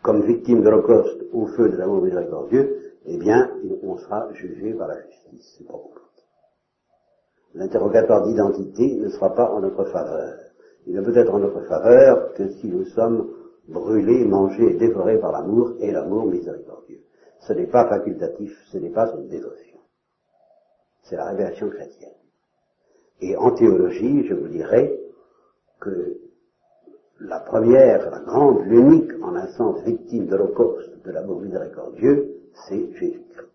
[0.01, 3.51] comme victime de l'Holocauste au feu de l'amour miséricordieux, eh bien,
[3.83, 5.61] on sera jugé par la justice.
[7.53, 10.46] L'interrogatoire d'identité ne sera pas en notre faveur.
[10.87, 13.29] Il ne peut être en notre faveur que si nous sommes
[13.67, 17.01] brûlés, mangés et dévorés par l'amour et l'amour miséricordieux.
[17.41, 19.79] Ce n'est pas facultatif, ce n'est pas une dévotion.
[21.03, 22.15] c'est la révélation chrétienne.
[23.21, 24.97] Et en théologie, je vous dirais
[25.79, 26.17] que
[27.19, 32.33] la première, la grande, l'unique, en un sens, victime de l'Holocauste de l'amour miséricordieux,
[32.67, 33.47] c'est Jésus-Christ.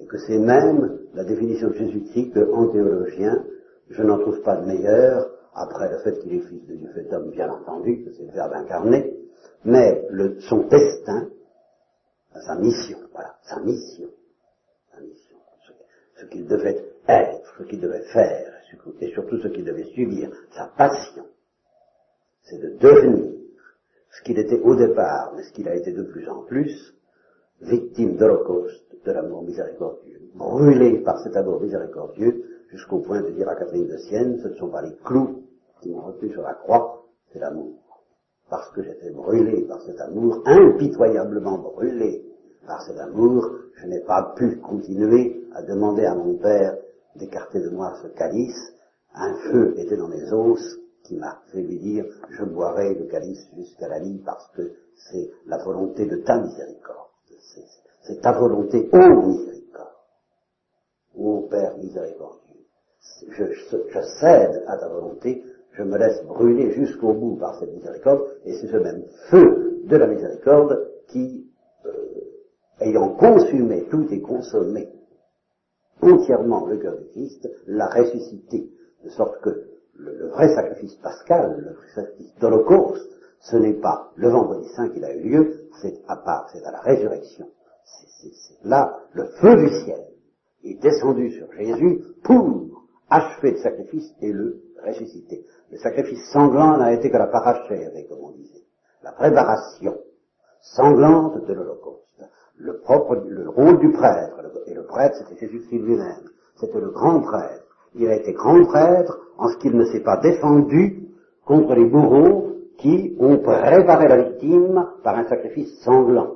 [0.00, 3.44] Et que c'est même la définition de Jésus-Christ en théologien,
[3.90, 7.12] je n'en trouve pas de meilleure, après le fait qu'il est fils de Dieu fait
[7.12, 9.14] homme, bien entendu, que c'est le Verbe incarné,
[9.64, 11.28] mais le, son destin,
[12.46, 14.08] sa mission, voilà, sa mission,
[14.92, 15.36] sa mission,
[16.16, 18.52] ce, qu'il devait être, ce qu'il devait faire,
[19.00, 21.26] et surtout ce qu'il devait subir, sa passion,
[22.44, 23.32] c'est de devenir
[24.10, 26.94] ce qu'il était au départ, mais ce qu'il a été de plus en plus,
[27.60, 33.54] victime d'Holocauste, de l'amour miséricordieux, brûlé par cet amour miséricordieux, jusqu'au point de dire à
[33.54, 35.41] Catherine de Sienne, ce ne sont pas les clous
[35.82, 37.74] qui m'ont retenu sur la croix, c'est l'amour.
[38.48, 42.24] Parce que j'étais brûlé par cet amour, impitoyablement brûlé
[42.66, 46.76] par cet amour, je n'ai pas pu continuer à demander à mon Père
[47.16, 48.72] d'écarter de moi ce calice.
[49.14, 53.46] Un feu était dans mes os qui m'a fait lui dire, je boirai le calice
[53.56, 54.72] jusqu'à la lie parce que
[55.10, 57.08] c'est la volonté de ta miséricorde.
[58.02, 59.88] C'est ta volonté, ô miséricorde,
[61.16, 62.42] ô Père miséricordieux.
[63.28, 63.44] Je,
[64.20, 68.68] cède à ta volonté, je me laisse brûler jusqu'au bout par cette miséricorde, et c'est
[68.68, 71.50] ce même feu de la miséricorde qui,
[71.86, 71.90] euh,
[72.80, 74.88] ayant consumé tout et consommé
[76.02, 78.68] entièrement le cœur du Christ, l'a ressuscité,
[79.04, 83.08] de sorte que le, vrai sacrifice pascal, le sacrifice d'Holocauste,
[83.40, 86.72] ce n'est pas le vendredi saint qu'il a eu lieu, c'est à part, c'est à
[86.72, 87.46] la résurrection.
[87.84, 89.98] C'est là, le feu du ciel
[90.62, 92.71] est descendu sur Jésus pour
[93.12, 95.44] achever le sacrifice et le ressusciter.
[95.70, 98.62] Le sacrifice sanglant n'a été que la parachève, comme on disait.
[99.02, 99.96] La préparation
[100.60, 102.02] sanglante de l'Holocauste.
[102.56, 102.80] Le
[103.28, 104.36] le rôle du prêtre,
[104.66, 107.64] et le prêtre c'était Jésus-Christ lui-même, c'était le grand prêtre.
[107.94, 111.08] Il a été grand prêtre en ce qu'il ne s'est pas défendu
[111.44, 116.34] contre les bourreaux qui ont préparé la victime par un sacrifice sanglant.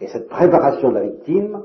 [0.00, 1.62] Et cette préparation de la victime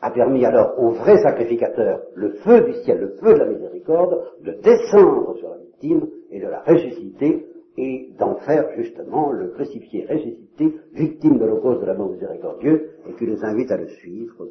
[0.00, 4.22] a permis alors au vrai sacrificateur, le feu du ciel, le feu de la miséricorde,
[4.42, 7.46] de descendre sur la victime et de la ressusciter
[7.78, 13.26] et d'en faire justement le crucifié ressuscité, victime de l'opposé de l'amour miséricordieux, et qui
[13.26, 14.48] nous invite à le suivre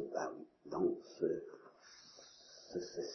[0.70, 0.82] dans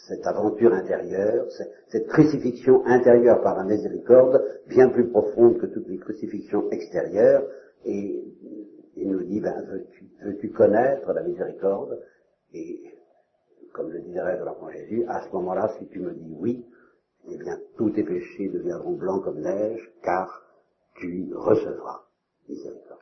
[0.07, 1.45] cette aventure intérieure,
[1.87, 7.43] cette crucifixion intérieure par la miséricorde, bien plus profonde que toutes les crucifixions extérieures,
[7.85, 8.23] et
[8.95, 9.65] il nous dit, ben,
[10.23, 11.99] veux-tu connaître la miséricorde
[12.53, 12.83] Et
[13.73, 16.65] comme le dirait de l'enfant Jésus, à ce moment-là, si tu me dis oui,
[17.29, 20.43] eh bien, tous tes péchés deviendront blancs comme neige, car
[20.95, 22.03] tu recevras
[22.49, 22.99] miséricorde.